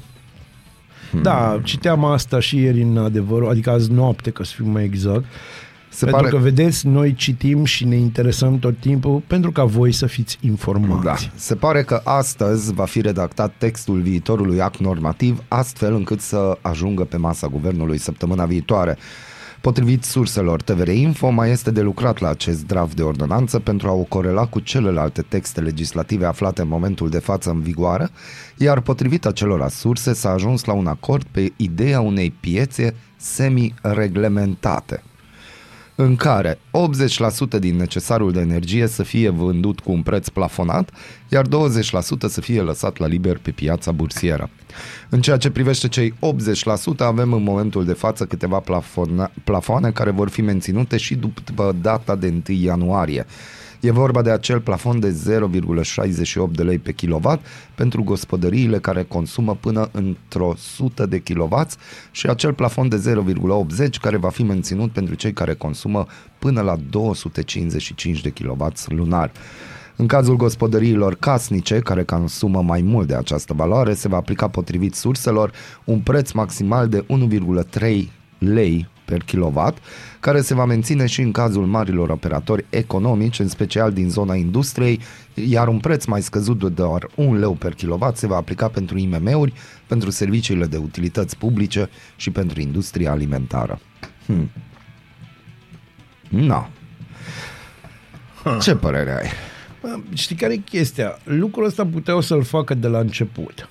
[1.22, 5.26] Da, citeam asta și ieri în adevăr, adică azi noapte, că să fiu mai exact.
[5.90, 9.92] Se pentru pare că, vedeți, noi citim și ne interesăm tot timpul pentru ca voi
[9.92, 11.04] să fiți informați.
[11.04, 11.32] Da.
[11.36, 17.04] Se pare că astăzi va fi redactat textul viitorului act normativ, astfel încât să ajungă
[17.04, 18.98] pe masa guvernului săptămâna viitoare.
[19.62, 23.92] Potrivit surselor TVR Info, mai este de lucrat la acest draft de ordonanță pentru a
[23.92, 28.10] o corela cu celelalte texte legislative aflate în momentul de față în vigoare,
[28.58, 35.04] iar potrivit acelora surse s-a ajuns la un acord pe ideea unei piețe semi-reglementate
[36.00, 36.60] în care
[37.58, 40.90] 80% din necesarul de energie să fie vândut cu un preț plafonat,
[41.30, 41.50] iar 20%
[42.28, 44.50] să fie lăsat la liber pe piața bursieră.
[45.10, 46.16] În ceea ce privește cei 80%,
[46.98, 52.16] avem în momentul de față câteva plafone, plafoane care vor fi menținute și după data
[52.16, 53.26] de 1 ianuarie.
[53.88, 55.16] E vorba de acel plafon de
[56.46, 61.66] 0,68 de lei pe kilowatt pentru gospodăriile care consumă până într-o 100 de kW
[62.12, 63.24] și acel plafon de
[63.86, 66.06] 0,80 care va fi menținut pentru cei care consumă
[66.40, 69.32] până la 255 de kW lunar.
[69.96, 74.96] În cazul gospodăriilor casnice, care consumă mai mult de această valoare, se va aplica potrivit
[74.96, 75.52] surselor
[75.84, 77.06] un preț maximal de
[77.80, 78.04] 1,3
[78.38, 79.78] lei per kilowatt,
[80.20, 85.00] care se va menține și în cazul marilor operatori economici, în special din zona industriei,
[85.34, 88.98] iar un preț mai scăzut de doar 1 leu per kilowatt se va aplica pentru
[88.98, 89.54] IMM-uri,
[89.88, 93.80] pentru serviciile de utilități publice și pentru industria alimentară.
[94.26, 94.50] Hmm.
[96.30, 96.68] No.
[98.62, 99.30] Ce părere ai?
[99.82, 101.20] Bă, Știi care e chestia?
[101.24, 103.70] Lucrul ăsta puteau să-l facă de la început.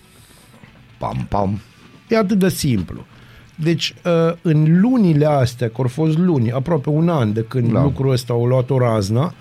[0.98, 1.60] Pam, pam.
[2.08, 3.06] E atât de simplu.
[3.58, 7.72] Deci, uh, în lunile astea, că au fost luni, aproape un an de când Da.
[7.78, 7.82] da.
[7.82, 9.34] lucrul ăsta au luat o razna,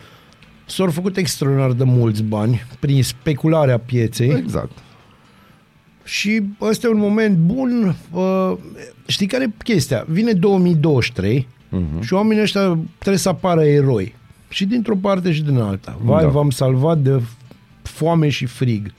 [0.66, 4.72] s-au făcut extraordinar de mulți bani prin specularea pieței Exact.
[6.04, 7.96] și ăsta e un moment bun.
[8.12, 8.54] Uh,
[9.06, 10.06] știi care e chestia?
[10.08, 12.02] Vine 2023 uh-huh.
[12.02, 14.16] și oamenii ăștia trebuie să apară eroi.
[14.50, 15.98] Și dintr-o parte și din alta.
[16.04, 16.26] Vai, Da.
[16.26, 16.32] da.
[16.32, 17.22] v-am salvat de
[17.82, 18.94] foame și frig.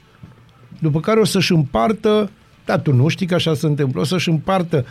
[0.79, 2.29] După care o să-și împartă,
[2.65, 4.85] da, tu nu știi că așa se întâmplă, o să-și împartă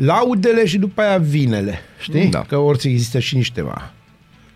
[0.00, 1.78] laudele și după aia vinele.
[2.00, 2.28] Știi?
[2.28, 2.44] Da.
[2.48, 3.92] Că orice există și niște va.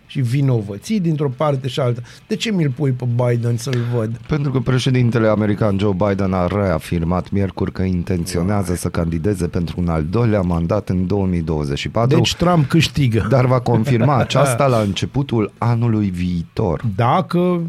[0.07, 2.01] Și vinovății dintr-o parte și alta.
[2.27, 4.17] De ce mi-l pui pe Biden să-l văd?
[4.27, 9.87] Pentru că președintele american Joe Biden a reafirmat miercuri că intenționează să candideze pentru un
[9.87, 13.27] al doilea mandat în 2024, Deci Trump câștigă.
[13.29, 16.81] dar va confirma aceasta la începutul anului viitor.
[16.95, 17.61] Dacă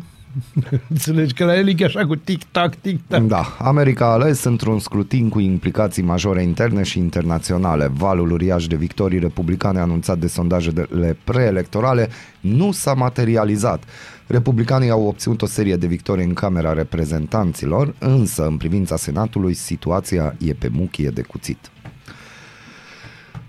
[0.88, 3.22] înțelegi că la el e chiar așa cu tic-tac, tic-tac.
[3.22, 7.90] Da, America a ales într-un scrutin cu implicații majore interne și internaționale.
[7.92, 12.08] Valul uriaș de victorii republicane anunțat de sondajele preelectorale
[12.40, 13.84] nu s-a materializat.
[14.26, 20.34] Republicanii au obținut o serie de victorii în Camera Reprezentanților, însă în privința Senatului situația
[20.38, 21.70] e pe muchie de cuțit.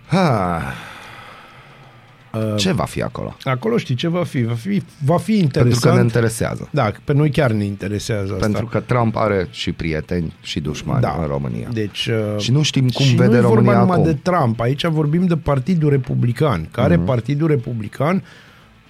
[0.07, 0.61] Ha.
[2.57, 3.35] Ce va fi acolo?
[3.43, 4.43] Acolo știi ce va fi?
[4.43, 5.95] Va fi, va fi Pentru că interesant.
[5.97, 6.69] ne interesează.
[6.71, 8.45] Da, pe noi chiar ne interesează asta.
[8.45, 11.17] Pentru că Trump are și prieteni și dușmani da.
[11.21, 11.67] în România.
[11.73, 14.11] Deci, uh, Și nu știm cum și vede nu e România vorba numai acum.
[14.11, 14.59] de Trump.
[14.59, 16.67] Aici vorbim de Partidul Republican.
[16.71, 17.05] Care Mhm.
[17.05, 18.23] Partidul Republican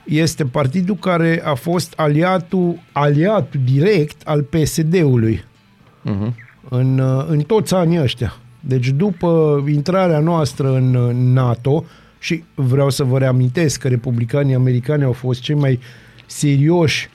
[0.06, 5.44] este partidul care a fost aliatul, aliatul direct al PSD-ului
[6.02, 6.36] Mhm.
[6.70, 8.34] în, uh, în toți anii ăștia.
[8.60, 11.84] Deci după intrarea noastră în uh, NATO
[12.28, 15.80] și vreau să vă reamintesc că republicanii americani au fost cei mai
[16.26, 17.10] serioși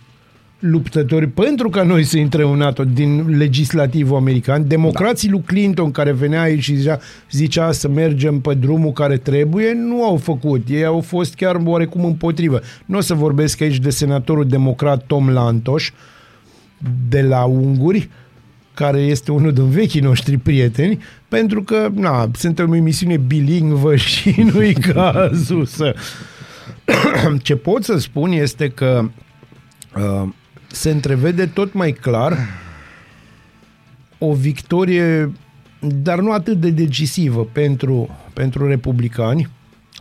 [0.59, 4.69] luptători pentru ca noi să intrăm în NATO din legislativul american.
[4.69, 7.01] Democrații lui Clinton care venea aici și zicea,
[7.31, 10.69] zicea să mergem pe drumul care trebuie, nu au făcut.
[10.69, 12.61] Ei au fost chiar oarecum împotrivă.
[12.87, 15.91] Nu o să vorbesc aici de senatorul democrat Tom Lantos
[17.09, 18.09] de la unguri,
[18.75, 20.99] care este unul din vechii noștri prieteni,
[21.33, 25.95] pentru că na, suntem o emisiune bilingvă și nu-i cazul să...
[27.43, 29.09] Ce pot să spun este că
[29.97, 30.29] uh,
[30.67, 32.39] se întrevede tot mai clar
[34.19, 35.33] o victorie,
[35.81, 39.49] dar nu atât de decisivă pentru, pentru republicani,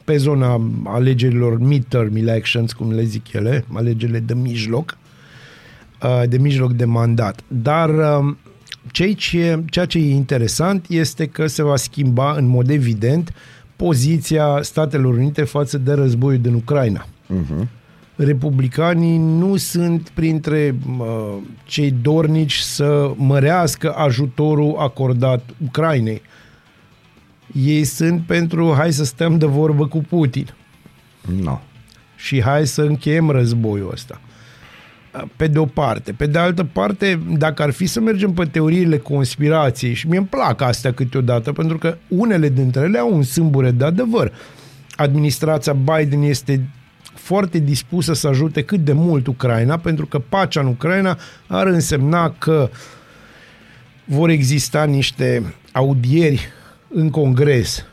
[0.04, 4.98] pe zona alegerilor midterm elections, cum le zic ele, alegerile de mijloc,
[6.04, 7.44] uh, de mijloc de mandat.
[7.48, 7.90] Dar
[8.86, 13.34] uh, ceea ce, ceea ce e interesant este că se va schimba în mod evident
[13.76, 17.06] poziția Statelor Unite față de războiul din Ucraina.
[17.06, 17.68] Uh-huh.
[18.16, 26.22] Republicanii nu sunt printre uh, cei dornici să mărească ajutorul acordat Ucrainei.
[27.54, 30.54] Ei sunt pentru hai să stăm de vorbă cu Putin
[31.42, 31.60] No.
[32.16, 34.22] și hai să încheiem războiul ăsta.
[35.36, 36.12] Pe de o parte.
[36.12, 40.28] Pe de altă parte, dacă ar fi să mergem pe teoriile conspirației, și mie îmi
[40.28, 44.32] plac astea câteodată, pentru că unele dintre ele au un sâmbure de adevăr.
[44.96, 46.70] Administrația Biden este
[47.14, 52.36] foarte dispusă să ajute cât de mult Ucraina, pentru că pacea în Ucraina ar însemna
[52.38, 52.70] că
[54.06, 56.48] vor exista niște audieri
[56.90, 57.86] în Congres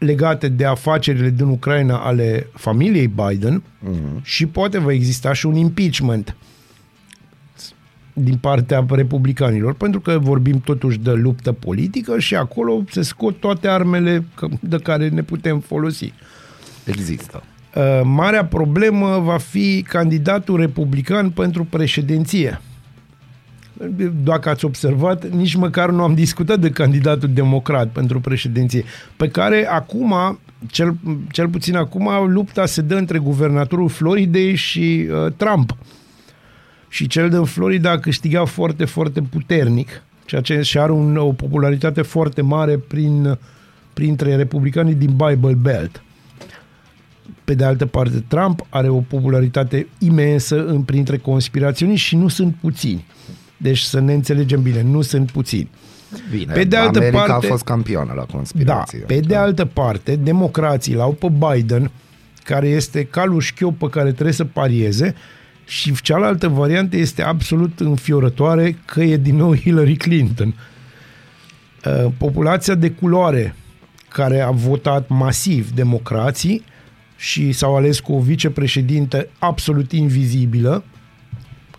[0.00, 4.22] legate de afacerile din Ucraina ale familiei Biden uh-huh.
[4.22, 6.36] și poate va exista și un impeachment
[8.12, 13.68] din partea republicanilor, pentru că vorbim totuși de luptă politică și acolo se scot toate
[13.68, 14.24] armele
[14.60, 16.12] de care ne putem folosi.
[16.84, 17.42] Există.
[17.74, 22.60] Uh, marea problemă va fi candidatul republican pentru președinție.
[24.24, 28.84] Dacă ați observat, nici măcar nu am discutat de candidatul democrat pentru președinție,
[29.16, 30.96] pe care acum, cel,
[31.30, 35.76] cel puțin acum, lupta se dă între guvernatorul Floridei și uh, Trump.
[36.88, 41.32] Și cel din Florida a câștigat foarte, foarte puternic, ceea ce și are un, o
[41.32, 43.38] popularitate foarte mare prin,
[43.92, 46.02] printre republicanii din Bible Belt.
[47.44, 52.54] Pe de altă parte, Trump are o popularitate imensă în printre conspiraționiști și nu sunt
[52.60, 53.04] puțini.
[53.62, 55.70] Deci să ne înțelegem bine, nu sunt puțini.
[56.30, 58.98] Bine, Pe de altă America parte- a fost campioană la Da, conspirație.
[58.98, 61.90] pe de altă parte, democrații l-au pe Biden,
[62.44, 65.14] care este calul șchiop pe care trebuie să parieze,
[65.64, 70.54] și cealaltă variantă este absolut înfiorătoare că e din nou Hillary Clinton.
[71.86, 73.54] Uh, Populația de culoare
[74.08, 76.64] care a votat masiv democrații
[77.16, 80.84] și s-au ales cu o vicepreședintă absolut invizibilă,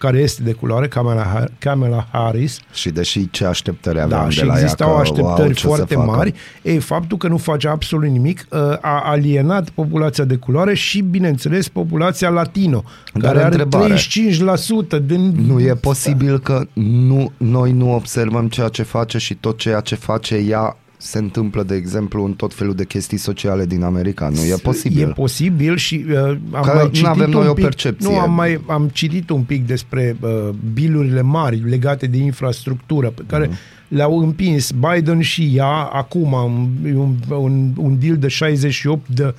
[0.02, 4.32] care este de culoare, Kamala, Har- Kamala Harris, Și deși ce așteptări aveam da, de
[4.32, 6.12] și la ea, existau că, așteptări wow, ce să foarte facă.
[6.12, 6.34] mari.
[6.62, 11.68] Ei, faptul că nu face absolut nimic uh, a alienat populația de culoare și, bineînțeles,
[11.68, 12.84] populația latino,
[13.14, 13.96] Dar care are întrebare.
[13.96, 15.34] 35% din...
[15.48, 19.96] Nu e posibil că nu, noi nu observăm ceea ce face și tot ceea ce
[19.96, 24.30] face ea se întâmplă, de exemplu, în tot felul de chestii sociale din America.
[24.30, 25.08] Nu e posibil.
[25.08, 28.10] E posibil și uh, am Că mai citit n-avem un noi o pic, percepție.
[28.10, 33.22] Nu, am mai am citit un pic despre uh, bilurile mari legate de infrastructură pe
[33.28, 33.88] care uh-huh.
[33.88, 39.36] le-au împins Biden și ea acum un, un, un, un deal de 68 de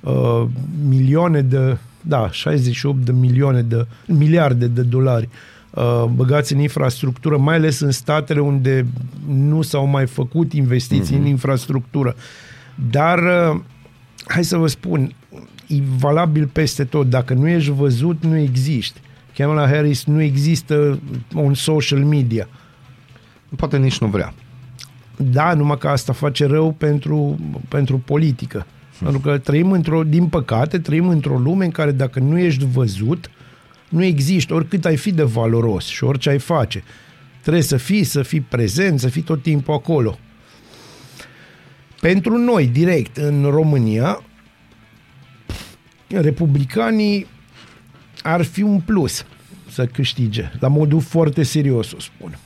[0.00, 0.44] uh,
[0.88, 5.55] milioane de da, 68 de milioane de miliarde de dolari uh,
[6.14, 8.86] băgați în infrastructură, mai ales în statele unde
[9.28, 11.20] nu s-au mai făcut investiții uh-huh.
[11.20, 12.16] în infrastructură.
[12.90, 13.60] Dar uh,
[14.26, 15.14] hai să vă spun,
[15.66, 17.10] e valabil peste tot.
[17.10, 19.00] Dacă nu ești văzut, nu existi.
[19.36, 20.98] Kamala Harris nu există
[21.34, 22.48] un social media.
[23.56, 24.34] Poate nici nu vrea.
[25.16, 28.66] Da, numai că asta face rău pentru, pentru politică.
[29.02, 33.30] Pentru că trăim într-o, din păcate, trăim într-o lume în care dacă nu ești văzut,
[33.88, 36.82] nu există, oricât ai fi de valoros și orice ai face.
[37.40, 40.18] Trebuie să fii, să fii prezent, să fii tot timpul acolo.
[42.00, 44.22] Pentru noi, direct, în România,
[46.06, 47.26] republicanii
[48.22, 49.24] ar fi un plus
[49.70, 52.38] să câștige, la modul foarte serios, o spun.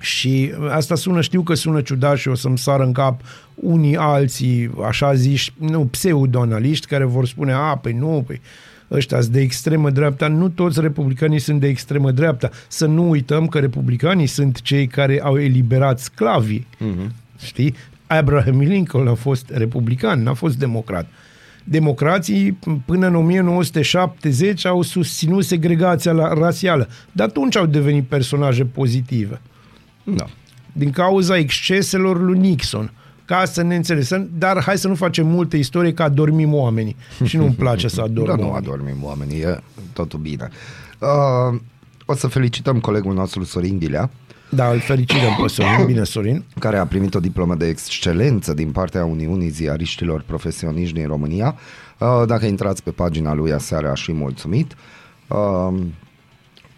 [0.00, 3.20] Și asta sună, știu că sună ciudat și o să-mi sară în cap
[3.54, 8.40] unii alții, așa zici, nu, pseudoanaliști care vor spune, a, păi nu, păi
[8.92, 10.28] ăștia sunt de extremă dreapta.
[10.28, 12.50] Nu toți republicanii sunt de extremă dreapta.
[12.68, 16.66] Să nu uităm că republicanii sunt cei care au eliberat sclavii.
[16.76, 17.10] Uh-huh.
[17.44, 17.74] Știi?
[18.06, 21.06] Abraham Lincoln a fost republican, n-a fost democrat.
[21.64, 26.88] Democrații până în 1970 au susținut segregația la- rasială.
[27.12, 29.40] De atunci au devenit personaje pozitive
[30.04, 30.24] Da.
[30.72, 32.92] din cauza exceselor lui Nixon.
[33.24, 36.96] Ca să ne înțelegem, dar hai să nu facem multe istorie că adormim oamenii.
[37.24, 38.68] Și nu-mi place să adorm Da, nu oamenii.
[38.68, 39.60] adormim oamenii, e
[39.92, 40.48] totul bine.
[40.98, 41.58] Uh,
[42.06, 44.10] o să felicităm colegul nostru Sorin Ghilea,
[44.50, 45.86] Da, îl felicităm pe Sorin.
[45.92, 46.44] Bine, Sorin.
[46.58, 51.54] care a primit o diplomă de excelență din partea Uniunii Ziariștilor Profesioniști din România.
[51.98, 54.74] Uh, Dacă intrați pe pagina lui aseară, aș fi mulțumit.
[55.28, 55.74] Uh,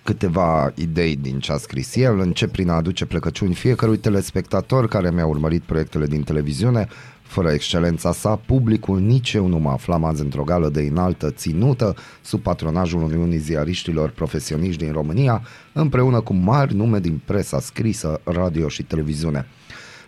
[0.04, 2.18] Câteva idei din ce a scris el.
[2.18, 6.88] Încep prin a aduce plecăciuni fiecărui telespectator care mi-a urmărit proiectele din televiziune,
[7.26, 11.94] Fără excelența sa, publicul nici eu nu mă aflam azi într-o gală de înaltă ținută
[12.22, 15.42] sub patronajul Uniunii Ziariștilor Profesioniști din România,
[15.72, 19.46] împreună cu mari nume din presa scrisă, radio și televiziune.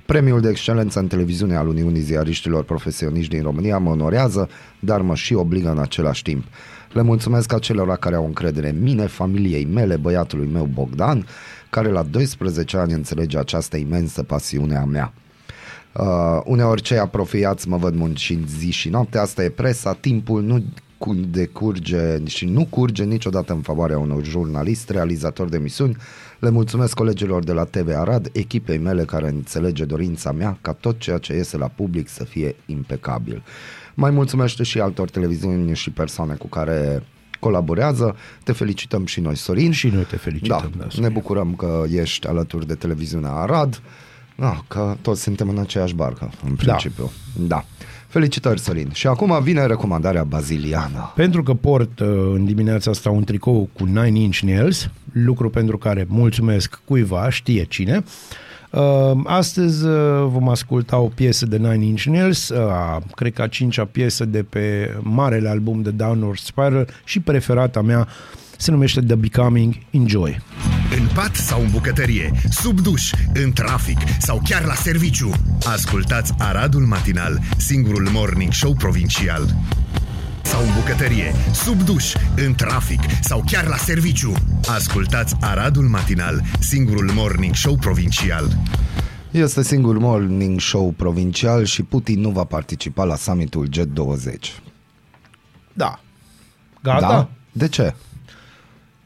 [0.07, 4.49] Premiul de excelență în televiziune al Uniunii Ziariștilor Profesioniști din România mă onorează,
[4.81, 6.45] dar mă și obligă în același timp.
[6.93, 11.27] Le mulțumesc acelora care au încredere în mine, familiei mele, băiatului meu Bogdan,
[11.71, 15.13] care la 12 ani înțelege această imensă pasiune a mea.
[15.93, 20.65] Uh, uneori cei apropiați mă văd muncind zi și noapte, asta e presa, timpul nu
[20.99, 25.97] cu- decurge și nu curge niciodată în favoarea unor jurnalist, realizator de emisiuni.
[26.39, 30.99] Le mulțumesc colegilor de la TV Arad, echipei mele care înțelege dorința mea ca tot
[30.99, 33.43] ceea ce iese la public să fie impecabil.
[33.99, 37.03] Mai mulțumește și altor televiziuni și persoane cu care
[37.41, 38.17] colaborează.
[38.45, 39.73] Te felicităm și noi, Sorin.
[39.73, 40.73] Și noi te felicităm.
[40.77, 41.03] Da, Sorin.
[41.03, 43.83] ne bucurăm că ești alături de televiziunea Arad.
[44.35, 47.11] Da, că toți suntem în aceeași barcă, în principiu.
[47.35, 47.47] Da.
[47.47, 47.65] da.
[48.07, 48.91] Felicitări, Sorin.
[48.93, 51.13] Și acum vine recomandarea baziliană.
[51.15, 55.79] Pentru că port uh, în dimineața asta un tricou cu 9 inch nails, lucru pentru
[55.79, 57.97] care mulțumesc cuiva, știe cine.
[57.97, 58.45] Uh,
[59.25, 63.85] astăzi uh, vom asculta o piesă de 9 inch nails, uh, cred că a cincea
[63.85, 68.09] piesă de pe marele album de Downward Spiral și preferata mea
[68.57, 70.41] se numește The Becoming Enjoy.
[70.99, 75.31] În pat sau în bucătărie, sub duș, în trafic sau chiar la serviciu.
[75.73, 79.55] Ascultați Aradul Matinal, singurul morning show provincial.
[80.47, 84.33] Sau în bucătărie, sub duș, în trafic sau chiar la serviciu.
[84.69, 88.49] Ascultați Aradul Matinal, singurul morning show provincial.
[89.31, 94.39] Este singurul morning show provincial și Putin nu va participa la summitul G20.
[95.73, 96.01] Da.
[96.83, 97.01] Gata?
[97.09, 97.29] Da?
[97.53, 97.95] De ce?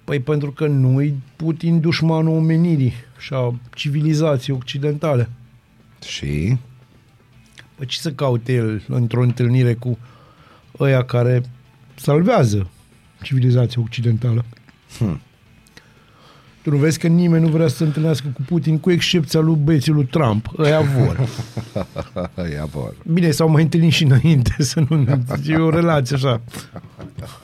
[0.04, 5.28] Păi pentru că nu-i Putin dușmanul omenirii și a civilizației occidentale.
[6.06, 6.56] Și?
[7.74, 9.98] Păi ce să caute el într-o întâlnire cu
[10.78, 11.42] ăia care
[11.94, 12.66] salvează
[13.22, 14.44] civilizația occidentală?
[14.98, 15.20] Hmm.
[16.62, 19.56] Tu nu vezi că nimeni nu vrea să se întâlnească cu Putin, cu excepția lui
[19.62, 20.48] băieții lui Trump.
[20.58, 21.28] Ăia vor.
[22.54, 22.94] Ia vor.
[23.12, 25.06] Bine, s-au mai întâlnit și înainte, să nu...
[25.46, 26.40] E o relație așa,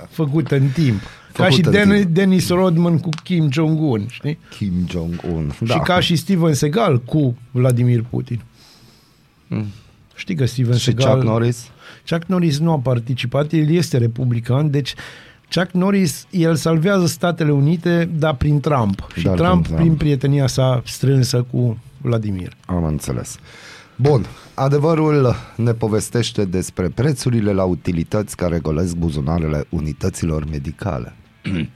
[0.08, 1.00] făcută în timp.
[1.32, 2.14] Ca Făcută și în Den- timp.
[2.14, 4.38] Denis Rodman cu Kim Jong-un, știi?
[4.50, 5.52] Kim Jong-un.
[5.60, 5.74] Da.
[5.74, 8.40] Și ca și Steven Seagal cu Vladimir Putin.
[10.14, 10.78] Știi că Steven Mm.
[10.78, 11.12] și Seagal...
[11.14, 11.70] Chuck Norris?
[12.10, 14.94] Chuck Norris nu a participat, el este republican, deci
[15.54, 19.06] Chuck Norris, el salvează Statele Unite, dar prin Trump.
[19.14, 19.80] Și Dar prin Trump, Trump.
[19.80, 22.52] prin prietenia sa strânsă cu Vladimir.
[22.66, 23.38] Am înțeles.
[23.96, 31.14] Bun, adevărul ne povestește despre prețurile la utilități care golesc buzunarele unităților medicale.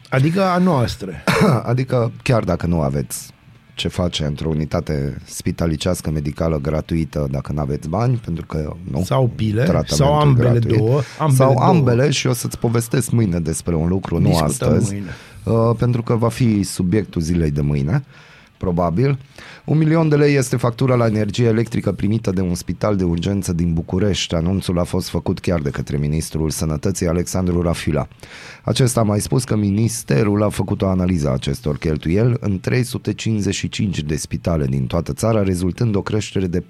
[0.08, 1.12] Adică a noastră.
[1.70, 3.32] adică chiar dacă nu aveți
[3.80, 9.02] ce face într-o unitate spitalicească medicală gratuită dacă nu aveți bani, pentru că nu.
[9.04, 10.76] Sau pile, tratamentul sau ambele gratuit.
[10.76, 11.66] două, ambele sau două.
[11.66, 15.10] ambele și o să-ți povestesc mâine despre un lucru, nu Discutăm astăzi, mâine.
[15.44, 18.04] Uh, pentru că va fi subiectul zilei de mâine,
[18.60, 19.18] probabil.
[19.64, 23.52] Un milion de lei este factura la energie electrică primită de un spital de urgență
[23.52, 24.34] din București.
[24.34, 28.08] Anunțul a fost făcut chiar de către ministrul sănătății Alexandru Rafila.
[28.64, 34.00] Acesta a mai spus că ministerul a făcut o analiză a acestor cheltuieli în 355
[34.02, 36.64] de spitale din toată țara, rezultând o creștere de 45%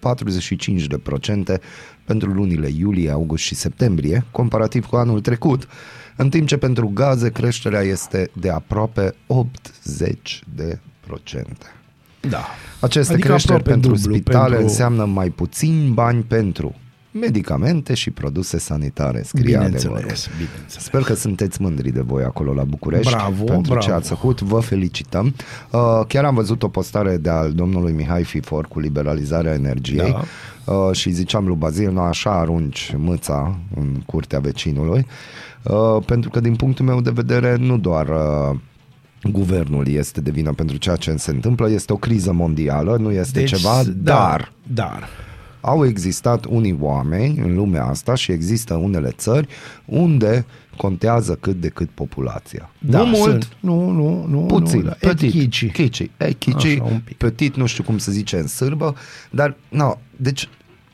[2.05, 5.69] pentru lunile iulie, august și septembrie, comparativ cu anul trecut,
[6.17, 11.80] în timp ce pentru gaze creșterea este de aproape 80 de procente.
[12.21, 12.45] Da.
[12.81, 16.75] Aceste Adică creșteri aproape pentru dublu, spitale pentru- înseamnă mai puțin bani pentru
[17.13, 19.81] medicamente și produse sanitare, scrie adevărul.
[19.97, 20.85] Bineînțeles, bineînțeles.
[20.85, 23.99] Sper că sunteți mândri de voi acolo la București Bravo, pentru ce bravo.
[24.01, 25.35] ați făcut, vă felicităm.
[25.71, 30.17] Uh, chiar am văzut o postare de al domnului Mihai Fifor cu liberalizarea energiei
[30.65, 30.73] Da.
[30.75, 35.07] uh, și ziceam lui Bazil, nu așa arunci mâța în curtea vecinului,
[35.63, 38.59] uh, pentru că din punctul meu de vedere nu doar uh,
[39.23, 43.39] guvernul este de vină pentru ceea ce se întâmplă, este o criză mondială, nu este
[43.39, 45.09] Deci, ceva, da, dar Dar.
[45.61, 49.49] au existat unii oameni în lumea asta și există unele țări
[49.85, 50.47] unde
[50.77, 52.71] contează cât de cât populația.
[52.79, 53.57] Da, nu mult, sunt.
[53.61, 54.39] Nu, nu, nu.
[54.41, 54.97] puțin, nu, da.
[55.01, 55.73] petit, Etchici.
[55.73, 57.17] chici, e, chici, Așa, un pic.
[57.17, 58.95] petit, nu știu cum se zice în sârbă,
[59.31, 60.49] dar, no, deci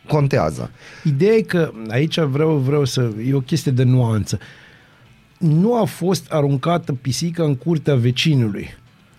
[0.08, 0.70] contează.
[1.04, 3.10] Ideea e că aici vreau, vreau să...
[3.26, 4.38] E o chestie de nuanță.
[5.38, 8.68] Nu a fost aruncată pisica în curtea vecinului.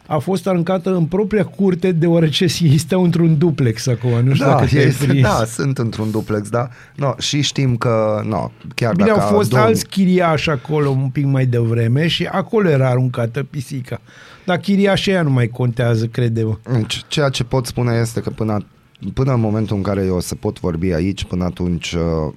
[0.08, 4.12] A fost aruncată în propria curte deoarece ei stau într-un duplex acum.
[4.24, 5.22] Nu știu Da, dacă te-ai este, prins.
[5.24, 6.68] da, sunt într-un duplex, da.
[6.96, 11.10] No, și știm că, no, chiar Bine, dacă au fost domn- alți chiriași acolo un
[11.10, 14.02] pic mai devreme și acolo era aruncată pisica.
[14.46, 16.58] Dar chiriașii aia nu mai contează, crede-mă.
[16.74, 18.66] Deci, ceea ce pot spune este că până
[19.14, 22.34] până în momentul în care eu o să pot vorbi aici, până atunci uh,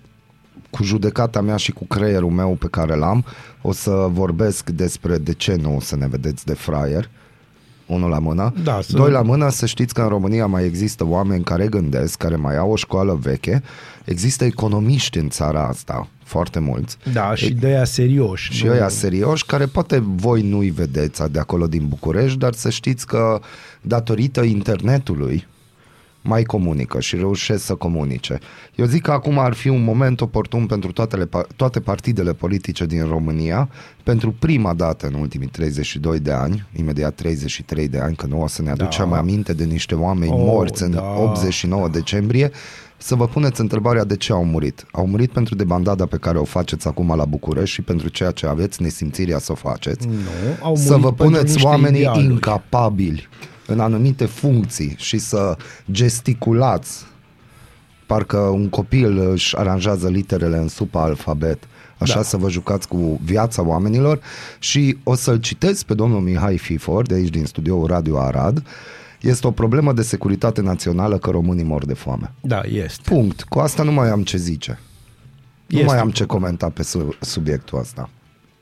[0.71, 3.25] cu judecata mea și cu creierul meu pe care l-am,
[3.63, 7.11] o să vorbesc despre de ce nu o să ne vedeți de fraier.
[7.87, 8.53] Unul la mână.
[8.65, 12.19] Da, să- Doi la mână, să știți că în România mai există oameni care gândesc,
[12.19, 13.63] care mai au o școală veche.
[14.05, 16.97] Există economiști în țara asta, foarte mulți.
[17.13, 18.53] Da, și de aia serioși.
[18.53, 22.71] Și nu- ăia serioși, care poate voi nu-i vedeți de acolo din București, dar să
[22.71, 23.41] știți că
[23.81, 25.47] datorită internetului
[26.23, 28.39] mai comunică și reușesc să comunice.
[28.75, 33.07] Eu zic că acum ar fi un moment oportun pentru toate, toate partidele politice din
[33.09, 33.69] România,
[34.03, 38.47] pentru prima dată în ultimii 32 de ani, imediat 33 de ani, că nu o
[38.47, 39.17] să ne aducem Da.
[39.17, 41.15] aminte de niște oameni Oh, morți în da.
[41.19, 42.51] 89 decembrie,
[42.97, 44.87] să vă puneți întrebarea de ce au murit.
[44.93, 48.47] Au murit pentru debandada pe care o faceți acum la București și pentru ceea ce
[48.47, 50.07] aveți nesimțirea să o faceți.
[50.07, 50.15] Nu,
[50.63, 52.25] au să murit vă pentru puneți niște oamenii idealuri.
[52.25, 53.29] incapabili
[53.71, 55.57] în anumite funcții și să
[55.91, 57.05] gesticulați
[58.07, 61.59] parcă un copil își aranjează literele în supa alfabet.
[61.99, 62.23] Așa Da.
[62.23, 64.21] să vă jucați cu viața oamenilor
[64.59, 68.63] și o să-l citesc pe domnul Mihai Fifor de aici din studioul Radio Arad.
[69.21, 72.33] Este o problemă de securitate națională că românii mor de foame.
[72.41, 73.03] Da, este.
[73.11, 73.43] Punct.
[73.43, 74.79] Cu asta nu mai am ce zice.
[75.67, 75.91] Nu Este.
[75.91, 78.11] mai am ce comenta pe su- subiectul ăsta.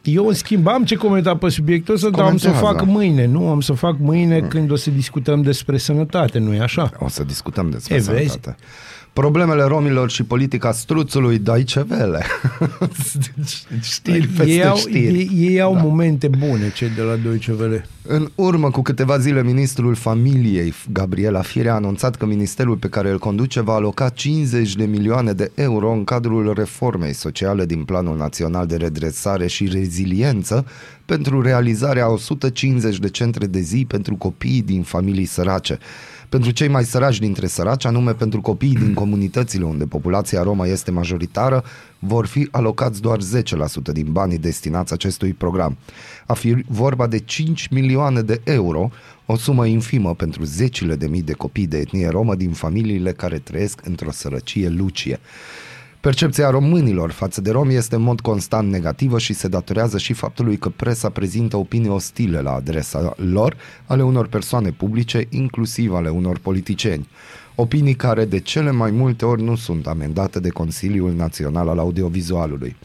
[0.08, 2.76] Eu, în schimb, am ce comenta pe subiectul ăsta, dar am să o Comentează.
[2.84, 3.48] fac mâine, nu?
[3.48, 6.90] Am să fac mâine când o să discutăm despre sănătate, nu-i așa?
[6.98, 8.24] O să discutăm despre E, sănătate.
[8.24, 8.56] vezi?
[9.18, 12.24] Problemele romilor și politica struțului Deutsche Welle.
[13.82, 15.18] știri peste ei au, știri.
[15.18, 15.80] Ei, ei au da.
[15.80, 17.86] momente bune, cei de la Deutsche Welle.
[18.02, 23.10] În urmă cu câteva zile, ministrul familiei, Gabriela Firea, a anunțat că ministerul pe care
[23.10, 28.16] îl conduce va aloca 50 de milioane de euro în cadrul reformei sociale din Planul
[28.16, 30.66] Național de Redresare și Reziliență
[31.04, 35.78] pentru realizarea a 150 de centre de zi pentru copiii din familii sărace.
[36.28, 40.90] Pentru cei mai săraci dintre săraci, anume pentru copiii din comunitățile unde populația romă este
[40.90, 41.64] majoritară,
[41.98, 43.22] vor fi alocați doar 10%
[43.92, 45.76] din banii destinați acestui program.
[46.26, 48.90] A fi vorba de 5 milioane de euro,
[49.26, 53.38] o sumă infimă pentru zecile de mii de copii de etnie romă din familiile care
[53.38, 55.20] trăiesc într-o sărăcie lucie.
[56.00, 60.56] Percepția românilor față de romi este în mod constant negativă și se datorează și faptului
[60.56, 66.38] că presa prezintă opinii ostile la adresa lor ale unor persoane publice, inclusiv ale unor
[66.38, 67.08] politicieni.
[67.54, 72.76] Opinii care de cele mai multe ori nu sunt amendate de Consiliul Național al Audiovizualului.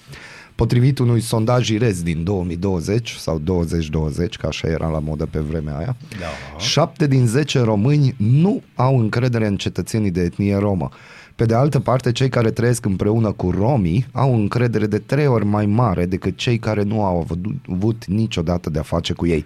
[0.56, 5.78] Potrivit unui sondaj IRES din 2020 sau 2020, că așa era la modă pe vremea
[5.78, 6.60] aia, Da.
[6.60, 10.90] 7 din 10 români nu au încredere în cetățenii de etnie romă.
[11.36, 15.46] Pe de altă parte, cei care trăiesc împreună cu romii au încredere de trei ori
[15.46, 19.46] mai mare decât cei care nu au avut, avut niciodată de-a face cu ei.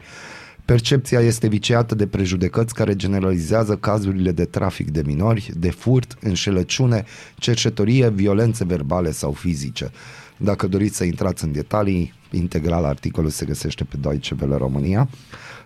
[0.65, 7.05] Percepția este viciată de prejudecăți care generalizează cazurile de trafic de minori, de furt, înșelăciune,
[7.35, 9.91] cercetorie, violențe verbale sau fizice.
[10.37, 15.09] Dacă doriți să intrați în detalii, integral articolul se găsește pe Deutsche Welle România.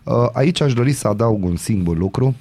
[0.03, 2.35] Uh, Aici aș dori să adaug un singur lucru.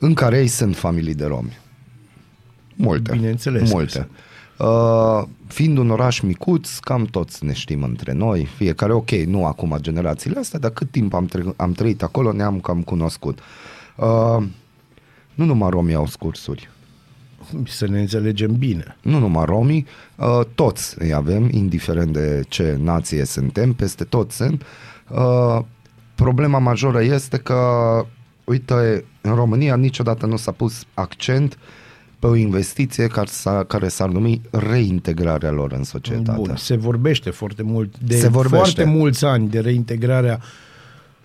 [0.00, 1.58] Uh, în care ei sunt familii de romi.
[2.74, 3.12] Multe.
[3.12, 4.08] Bineînțeles că Multe.
[4.58, 9.76] Uh, fiind un oraș micuț, cam toți ne știm între noi, fiecare, ok, nu acum
[9.80, 13.38] generațiile astea, dar cât timp am, tre- am trăit acolo, ne-am cam cunoscut.
[13.96, 14.44] Uh,
[15.34, 16.70] nu numai romii au scursuri,
[17.66, 18.96] Să ne înțelegem bine.
[19.02, 19.86] nu numai romii,
[20.16, 24.62] uh, toți îi avem, indiferent de ce nație suntem, peste tot sunt.
[25.08, 25.58] Uh,
[26.14, 27.58] problema majoră este că,
[28.44, 31.58] uite, în România niciodată nu s-a pus accent
[32.18, 36.40] pe o investiție care, s-a, care s-ar numi reintegrarea lor în societate.
[36.46, 38.56] Bun, se vorbește foarte mult de Se vorbește.
[38.56, 40.40] foarte mulți ani de reintegrarea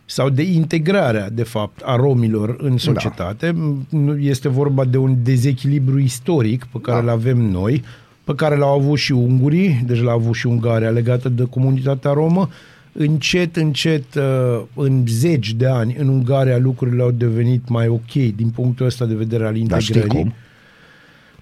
[0.05, 3.55] sau de integrarea, de fapt, a romilor în societate.
[3.89, 7.03] Nu Este vorba de un dezechilibru istoric pe care Da.
[7.03, 7.83] îl avem noi,
[8.23, 12.49] pe care l-au avut și ungurii, deci l-a avut și Ungaria legată de comunitatea romă.
[12.97, 18.49] Încet, încet, uh, în zeci de ani, în Ungaria lucrurile au devenit mai ok din
[18.55, 20.23] punctul ăsta de vedere al Dar știi integrării.
[20.23, 20.33] cum?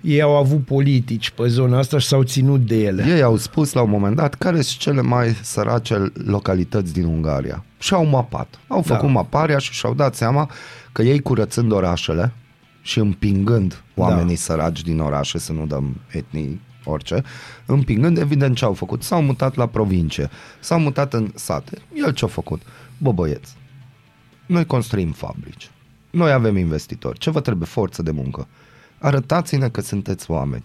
[0.01, 3.05] Ei au avut politici pe zona asta și s-au ținut de ele.
[3.07, 7.63] Ei au spus la un moment dat care sunt cele mai sărace localități din Ungaria.
[7.79, 8.59] Și au mapat.
[8.67, 8.95] Au Da.
[8.95, 10.49] făcut maparea și și-au dat seama
[10.91, 12.31] că ei curățând orașele
[12.81, 14.41] și împingând oamenii Da.
[14.41, 17.23] săraci din orașe, să nu dăm etnii orice,
[17.65, 19.03] împingând, evident ce au făcut?
[19.03, 20.29] S-au mutat la provincie,
[20.59, 21.77] s-au mutat în sate.
[21.93, 22.61] El ce-a făcut?
[22.97, 23.55] Bă, băieți,
[24.45, 25.71] noi construim fabrici,
[26.09, 27.67] noi avem investitori, ce vă trebuie?
[27.67, 28.47] Forță de muncă.
[28.97, 30.63] Arătați-ne că sunteți oameni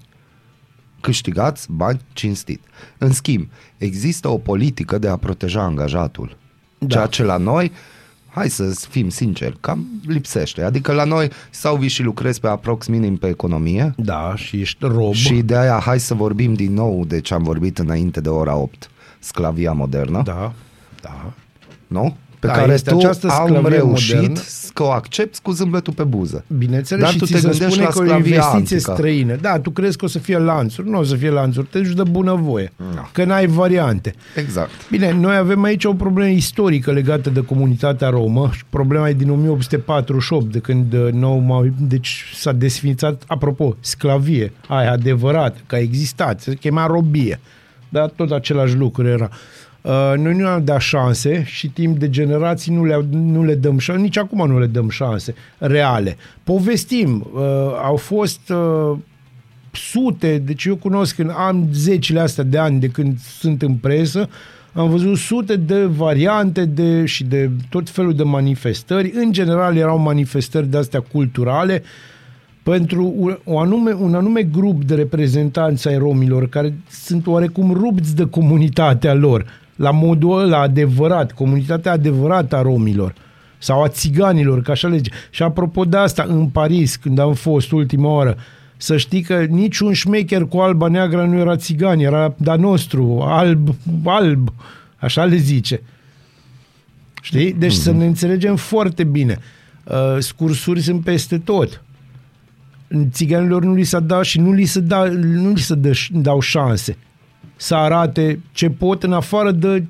[1.01, 2.63] câștigați bani cinstit.
[2.99, 6.37] În schimb, există o politică de a proteja angajatul.
[6.79, 6.87] Da.
[6.87, 7.73] Ceea ce la noi,
[8.39, 10.63] hai să fim sinceri, cam lipsește.
[10.63, 14.77] Adică la noi sau vii și lucrezi pe aprox minim pe economie Da, și ești
[14.87, 15.13] rob.
[15.13, 18.57] și de aia hai să vorbim din nou de ce am vorbit înainte de ora
[18.57, 20.53] 8, sclavia modernă, Da,
[21.03, 21.33] da.
[21.87, 22.17] nu?
[22.41, 24.41] Pe Da, care este tu această am sclavie reușit modernă.
[24.75, 26.45] că o accepti cu zâmbetul pe buză.
[26.59, 28.77] Bineînțeles, Dar și tu ți te se gândești spune la că e o sclavia investiție
[28.77, 28.93] antică.
[28.95, 29.35] străină.
[29.41, 30.89] Da, tu crezi că o să fie lanțuri.
[30.89, 32.73] Nu o să fie lanțuri, te duci de bunăvoie.
[32.95, 33.09] Da.
[33.13, 34.15] Că n-ai variante.
[34.37, 34.71] Exact.
[34.91, 39.31] Bine, noi avem aici o problemă istorică legată de comunitatea romă și problema e din
[39.31, 45.79] 1848, de când uh, nou, m-au- deci s-a desfințat, apropo, sclavie, aia adevărat, că a
[45.79, 47.41] existat, se chema robie,
[47.89, 49.29] dar tot același lucru era.
[49.83, 53.79] Uh, noi nu am dat șanse și timp de generații nu le, nu le dăm
[53.79, 56.17] șanse, nici acum nu le dăm șanse reale.
[56.45, 57.41] Povestim, uh,
[57.83, 58.99] au fost uh,
[59.73, 64.29] sute, deci eu cunosc în am zecile astea de ani de când sunt în presă,
[64.73, 69.13] am văzut sute de variante de, și de tot felul de manifestări.
[69.15, 71.83] În general erau manifestări de astea culturale
[72.63, 78.17] pentru un- o anume, un anume grup de reprezentanți ai romilor care sunt oarecum rupți
[78.17, 79.47] de comunitatea lor,
[79.79, 83.15] la modul ăla adevărat, comunitatea adevărată a romilor
[83.59, 85.11] sau a țiganilor, că așa le zice.
[85.31, 88.37] Și apropo de asta, în Paris, când am fost ultima oară,
[88.77, 93.75] să știi că niciun șmecher cu alba neagră nu era țigan, era da nostru, alb,
[94.05, 94.53] alb,
[94.97, 95.83] așa le zice.
[97.23, 97.53] Știi?
[97.53, 97.83] Deci mm-hmm.
[97.83, 99.39] să ne înțelegem foarte bine.
[99.85, 101.83] Uh, scursuri sunt peste tot.
[103.11, 106.41] Țiganilor nu li s-a dat și nu li se, da, nu li se dă, dau
[106.41, 106.97] șanse
[107.59, 109.85] să arate ce pot în afară de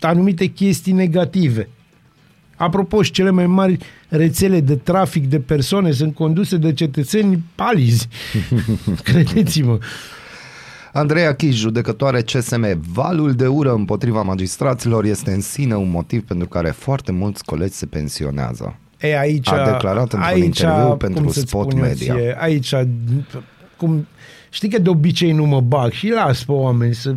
[0.00, 1.68] anumite chestii negative.
[2.56, 3.78] Apropo, și cele mai mari
[4.08, 8.08] rețele de trafic de persoane sunt conduse de cetățeni palizi.
[9.04, 9.78] Credeți-mă.
[10.92, 16.48] Andreea Chiș, judecătoare CSM, valul de ură împotriva magistraților este în sine un motiv pentru
[16.48, 18.78] care foarte mulți colegi se pensionează.
[19.00, 22.14] E, aici, A declarat într-un aici, interviu cum pentru să-ți Spot spun eu Media.
[22.14, 22.74] Ție, aici,
[23.76, 24.06] cum,
[24.50, 27.14] știi că de obicei nu mă bag și las pe oameni să...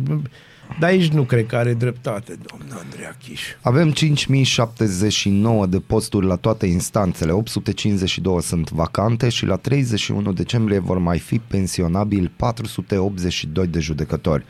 [0.78, 3.40] Dar aici nu cred că are dreptate, domnul Andreea Chiș.
[3.60, 10.98] Avem 5079 de posturi la toate instanțele, 852 sunt vacante și la 31 decembrie vor
[10.98, 14.44] mai fi pensionabili 482 de judecători.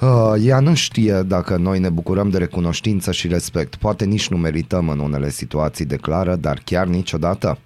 [0.00, 3.74] Uh, ea nu știe dacă noi ne bucurăm de recunoștință și respect.
[3.74, 7.58] Poate nici nu merităm în unele situații, declară, dar chiar niciodată.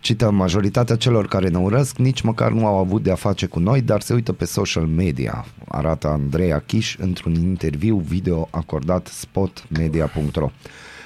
[0.00, 3.58] Cităm, majoritatea celor care ne urăsc nici măcar nu au avut de a face cu
[3.58, 10.50] noi, dar se uită pe social media, arată Andreea Chiș într-un interviu video acordat spotmedia.ro.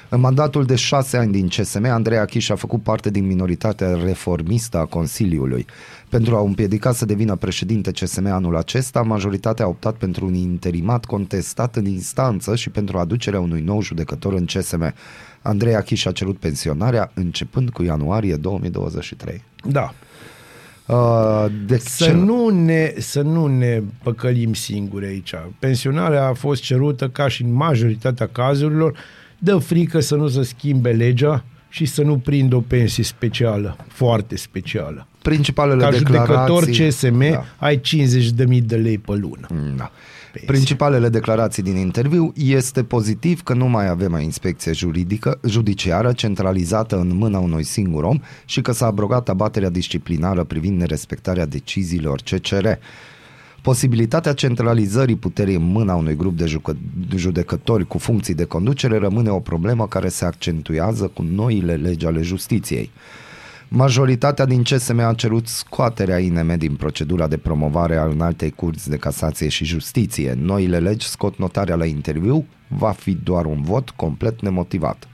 [0.09, 4.79] În mandatul de șase ani din CSM, Andreea Chiș a făcut parte din minoritatea reformistă
[4.79, 5.67] a Consiliului.
[6.09, 10.35] Pentru a o împiedica să devină președinte CSM anul acesta, majoritatea a optat pentru un
[10.35, 14.95] interimat contestat în instanță și pentru aducerea unui nou judecător în CSM.
[15.47, 19.43] Andreea Chiș a cerut pensionarea începând cu ianuarie 2023.
[19.65, 19.95] Da.
[20.87, 22.13] Uh, de Să ce?
[22.13, 25.35] nu, ne, să nu ne păcălim singuri aici.
[25.59, 28.99] Pensionarea a fost cerută ca și în majoritatea cazurilor,
[29.39, 34.37] dă frică să nu se schimbe legea și să nu prindă o pensie specială, foarte
[34.37, 35.07] specială.
[35.23, 36.27] Principalele Ca declarații...
[36.27, 37.45] judecător CSM Da.
[37.59, 39.47] ai 50.000 de lei pe lună.
[39.77, 39.91] Da.
[40.47, 46.97] Principalele declarații din interviu este pozitiv că nu mai avem o inspecție juridică, judiciară centralizată
[46.97, 52.67] în mâna unui singur om și că s-a abrogat abaterea disciplinară privind nerespectarea deciziilor CCR.
[53.63, 56.77] Posibilitatea centralizării puterii în mâna unui grup de jucă-
[57.15, 62.23] judecători cu funcții de conducere rămâne o problemă care se accentuează cu noile legi ale
[62.23, 62.91] justiției.
[63.69, 68.97] Majoritatea din CSM a cerut scoaterea INM din procedura de promovare al înaltei curți de
[68.97, 70.37] casație și justiție.
[70.41, 75.09] Noile legi scot notarea la interviu, va fi doar un vot complet nemotivat.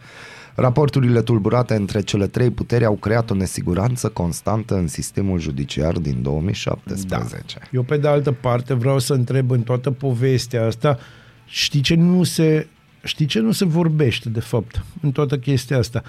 [0.55, 6.23] Raporturile tulburate între cele trei puteri au creat o nesiguranță constantă în sistemul judiciar din
[6.23, 7.59] 2017.
[7.73, 10.99] Eu, pe de altă parte, vreau să întreb în toată povestea asta,
[11.47, 12.67] știi ce nu se,
[13.03, 16.03] știi ce nu se vorbește, de fapt, în toată chestia asta?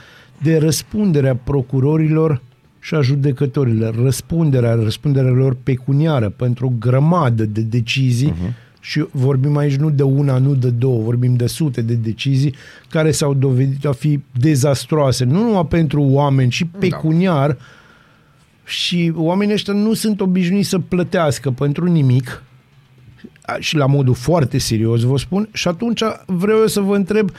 [0.44, 2.42] De răspunderea procurorilor
[2.80, 8.80] și a judecătorilor, răspunderea, răspunderea lor pecuniară pentru o grămadă de decizii uh-huh.
[8.80, 12.56] și vorbim aici nu de una, nu de două, vorbim de sute de decizii
[12.90, 17.58] care s-au dovedit a fi dezastroase, nu numai pentru oameni, ci pecuniar, da
[18.72, 22.44] și oamenii ăștia nu sunt obișnuiți să plătească pentru nimic
[23.42, 25.50] a- și la modul foarte serios vă spun.
[25.54, 27.32] Și atunci vreau eu să vă întreb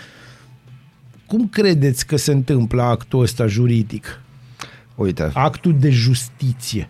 [1.32, 4.20] cum credeți că se întâmplă actul ăsta juridic?
[4.94, 6.88] Uite, Actul de justiție.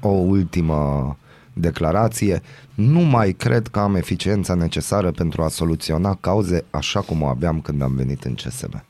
[0.00, 1.16] o ultimă
[1.52, 2.42] declarație.
[2.74, 7.60] Nu mai cred că am eficiența necesară pentru a soluționa cauze așa cum o aveam
[7.60, 8.84] când am venit în CSM.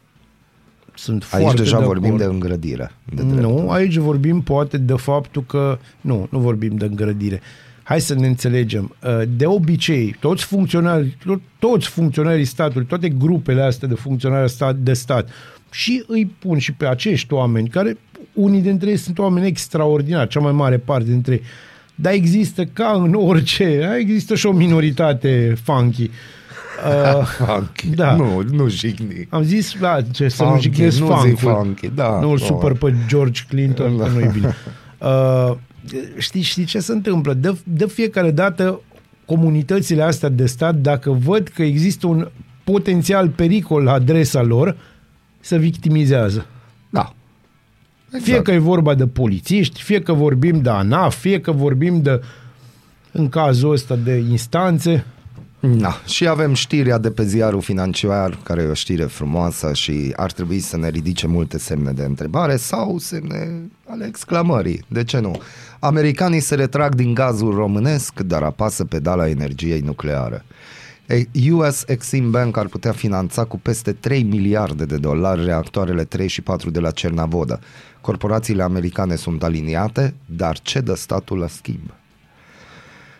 [0.94, 2.22] sunt Aici foarte deja de vorbim acord.
[2.22, 2.90] de îngrădire.
[3.14, 5.78] De Nu, aici vorbim poate de faptul că...
[6.00, 7.40] Nu, nu vorbim de îngrădire.
[7.86, 8.96] Hai să ne înțelegem.
[9.04, 14.76] Uh, De obicei, toți funcționari, to- toți funcționarii statului, toate grupele astea de funcționari stat-
[14.76, 15.28] de stat,
[15.70, 17.98] și îi pun și pe acești oameni, care
[18.32, 21.42] unii dintre ei sunt oameni extraordinari, cea mai mare parte dintre ei.
[21.94, 26.02] Dar există, ca în orice, există și o minoritate funky.
[26.02, 27.88] Uh, Funky.
[27.88, 28.14] Da.
[28.16, 29.26] Nu, nu jigni.
[29.30, 31.62] am zis, da, ce să nu Funky, jignesc nu zic funk-ul.
[31.64, 32.18] funky, da.
[32.20, 32.40] Nu îl Oh.
[32.46, 34.04] supăr pe George Clinton, Da.
[34.04, 34.54] că nu e bine.
[34.98, 35.54] Uh,
[36.18, 37.34] știi, știi ce se întâmplă?
[37.34, 38.80] De, de fiecare dată
[39.24, 42.28] comunitățile astea de stat, dacă văd că există un
[42.64, 44.76] potențial pericol la adresa lor,
[45.40, 46.46] se victimizează.
[46.90, 47.14] Da.
[48.22, 52.20] Fie că e vorba de polițiști, fie că vorbim de ANAF, fie că vorbim de,
[53.12, 55.04] în cazul ăsta, de instanțe.
[55.66, 56.00] Da.
[56.06, 60.60] Și avem știrea de pe ziarul financiar, care e o știre frumoasă și ar trebui
[60.60, 64.84] să ne ridice multe semne de întrebare sau semne ale exclamării.
[64.88, 65.40] De ce nu?
[65.78, 70.44] Americanii se retrag din gazul românesc, dar apasă pedala energiei nucleare.
[71.06, 76.28] Ei, US Exim Bank ar putea finanța cu peste 3 miliarde de dolari reactoarele 3
[76.28, 77.60] și 4 de la Cernavodă.
[78.00, 81.94] Corporațiile americane sunt aliniate, dar ce dă statul la schimb?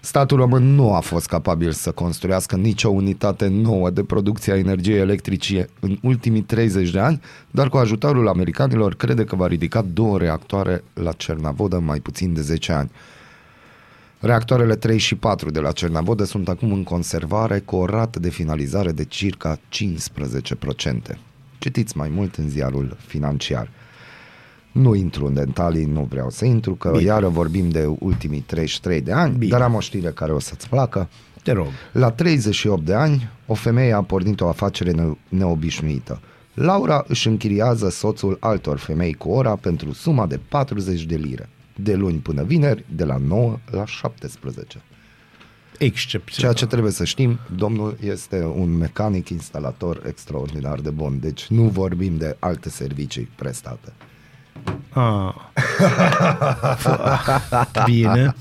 [0.04, 4.98] Statul român nu a fost capabil să construiască nicio unitate nouă de producție a energiei
[4.98, 10.18] electrice în ultimii 30 de ani, dar cu ajutorul americanilor crede că va ridica două
[10.18, 12.90] reactoare la Cernavodă în mai puțin de 10 ani.
[14.20, 18.30] Reactoarele 3 și 4 de la Cernavodă sunt acum în conservare cu o rată de
[18.30, 19.60] finalizare de circa 15%.
[21.58, 23.70] Citiți mai mult în ziarul financiar.
[24.74, 27.02] Nu intru în detalii, nu vreau să intru, că Bine.
[27.02, 29.50] iară vorbim de ultimii 33 de ani, Bine.
[29.50, 31.08] dar am o știre care o să-ți placă.
[31.42, 31.66] Te rog.
[31.92, 36.20] La 38 de ani, o femeie a pornit o afacere ne- neobișnuită.
[36.54, 41.48] Laura își închiriază soțul altor femei cu ora pentru suma de 40 de lire.
[41.76, 44.82] De luni până vineri, de la 9 la 17.
[45.78, 46.40] Excepțional.
[46.40, 51.62] Ceea ce trebuie să știm, domnul este un mecanic instalator extraordinar de bun, deci nu
[51.62, 53.92] vorbim de alte servicii prestate.
[54.96, 55.34] Ah.
[57.84, 58.34] Bine.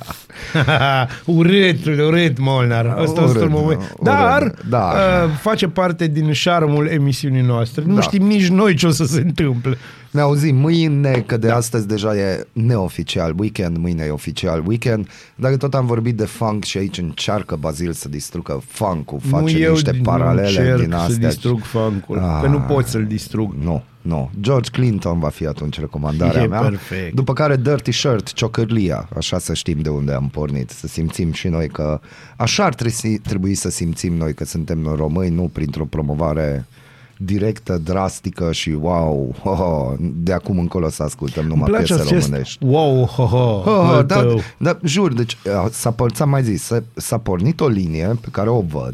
[1.25, 2.85] urât, urât, Molnar.
[2.85, 3.79] Asta Urât, este un moment.
[3.79, 4.93] urât, Dar da.
[5.23, 7.83] uh, face parte din șarmul emisiunii noastre.
[7.85, 8.01] Nu Da.
[8.01, 9.77] știm nici noi ce o să se întâmple.
[10.11, 11.55] Ne auzim mâine, că de da.
[11.55, 16.63] astăzi deja e neoficial weekend, mâine e oficial weekend, dar tot am vorbit de funk
[16.63, 20.93] și aici încearcă Bazil să distrugă funk-ul, face nu eu niște din- paralele încerc din
[20.93, 21.13] astea.
[21.13, 22.39] să distrug funk-ul, Ah.
[22.41, 23.53] că nu pot să-l distrug.
[23.63, 24.29] Nu, nu.
[24.41, 26.59] George Clinton va fi atunci recomandarea E mea.
[26.61, 27.15] perfect.
[27.15, 31.47] După care Dirty Shirt, ciocârlia, așa să știm de unde am pornit, să simțim și
[31.47, 31.99] noi că
[32.37, 36.65] așa ar trebui, trebui să simțim noi că suntem noi români, nu printr-o promovare
[37.17, 42.01] directă, drastică și wow, ho, ho, de acum încolo să ascultăm Îmi numai place piese
[42.01, 42.63] acest românești.
[42.65, 44.39] wow, ho, ho, Oh, al da, tău.
[44.57, 48.27] da, jur, deci uh, s-a, por- ți-am mai zis, s-a, s-a pornit o linie pe
[48.31, 48.93] care o văd,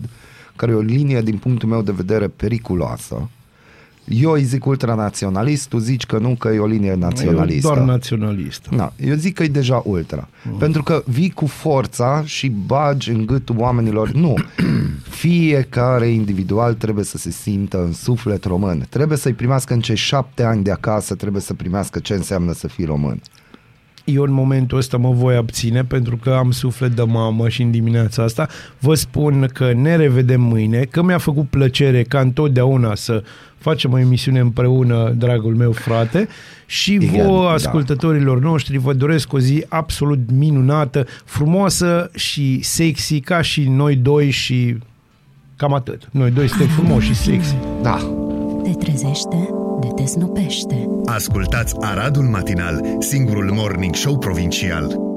[0.56, 3.30] care e o linie din punctul meu de vedere periculoasă.
[4.10, 7.68] Eu îi zic ultranaționalist, tu zici că nu, că e o linie Eu naționalistă.
[7.68, 8.68] doar naționalist.
[8.70, 10.28] Na, eu zic că e deja ultra.
[10.52, 10.58] Mm.
[10.58, 14.12] Pentru că vii cu forța și bagi în gâtul oamenilor.
[14.12, 14.36] Nu.
[15.10, 18.86] Fiecare individual trebuie să se simtă în suflet român.
[18.90, 22.68] Trebuie să-i primească în cei șapte ani de acasă, trebuie să primească ce înseamnă să
[22.68, 23.22] fii român.
[24.14, 27.72] Eu în momentul ăsta mă voi abține pentru că am suflet de mamă și în
[27.72, 28.48] dimineața asta
[28.80, 33.24] vă spun că ne revedem mâine, că mi-a făcut plăcere ca întotdeauna să
[33.58, 36.28] facem o emisiune împreună, dragul meu frate,
[36.66, 37.52] și Igen, vouă, da.
[37.52, 44.30] ascultătorilor noștri, vă doresc o zi absolut minunată, frumoasă și sexy, ca și noi doi
[44.30, 44.78] și
[45.56, 46.10] cam atât.
[46.12, 47.56] Noi doi suntem frumoși și sexy.
[47.82, 47.98] Da.
[48.64, 49.50] Te trezește,
[49.82, 50.88] de te snopește.
[51.06, 55.09] Ascultați Aradul Matinal, singurul morning show provincial.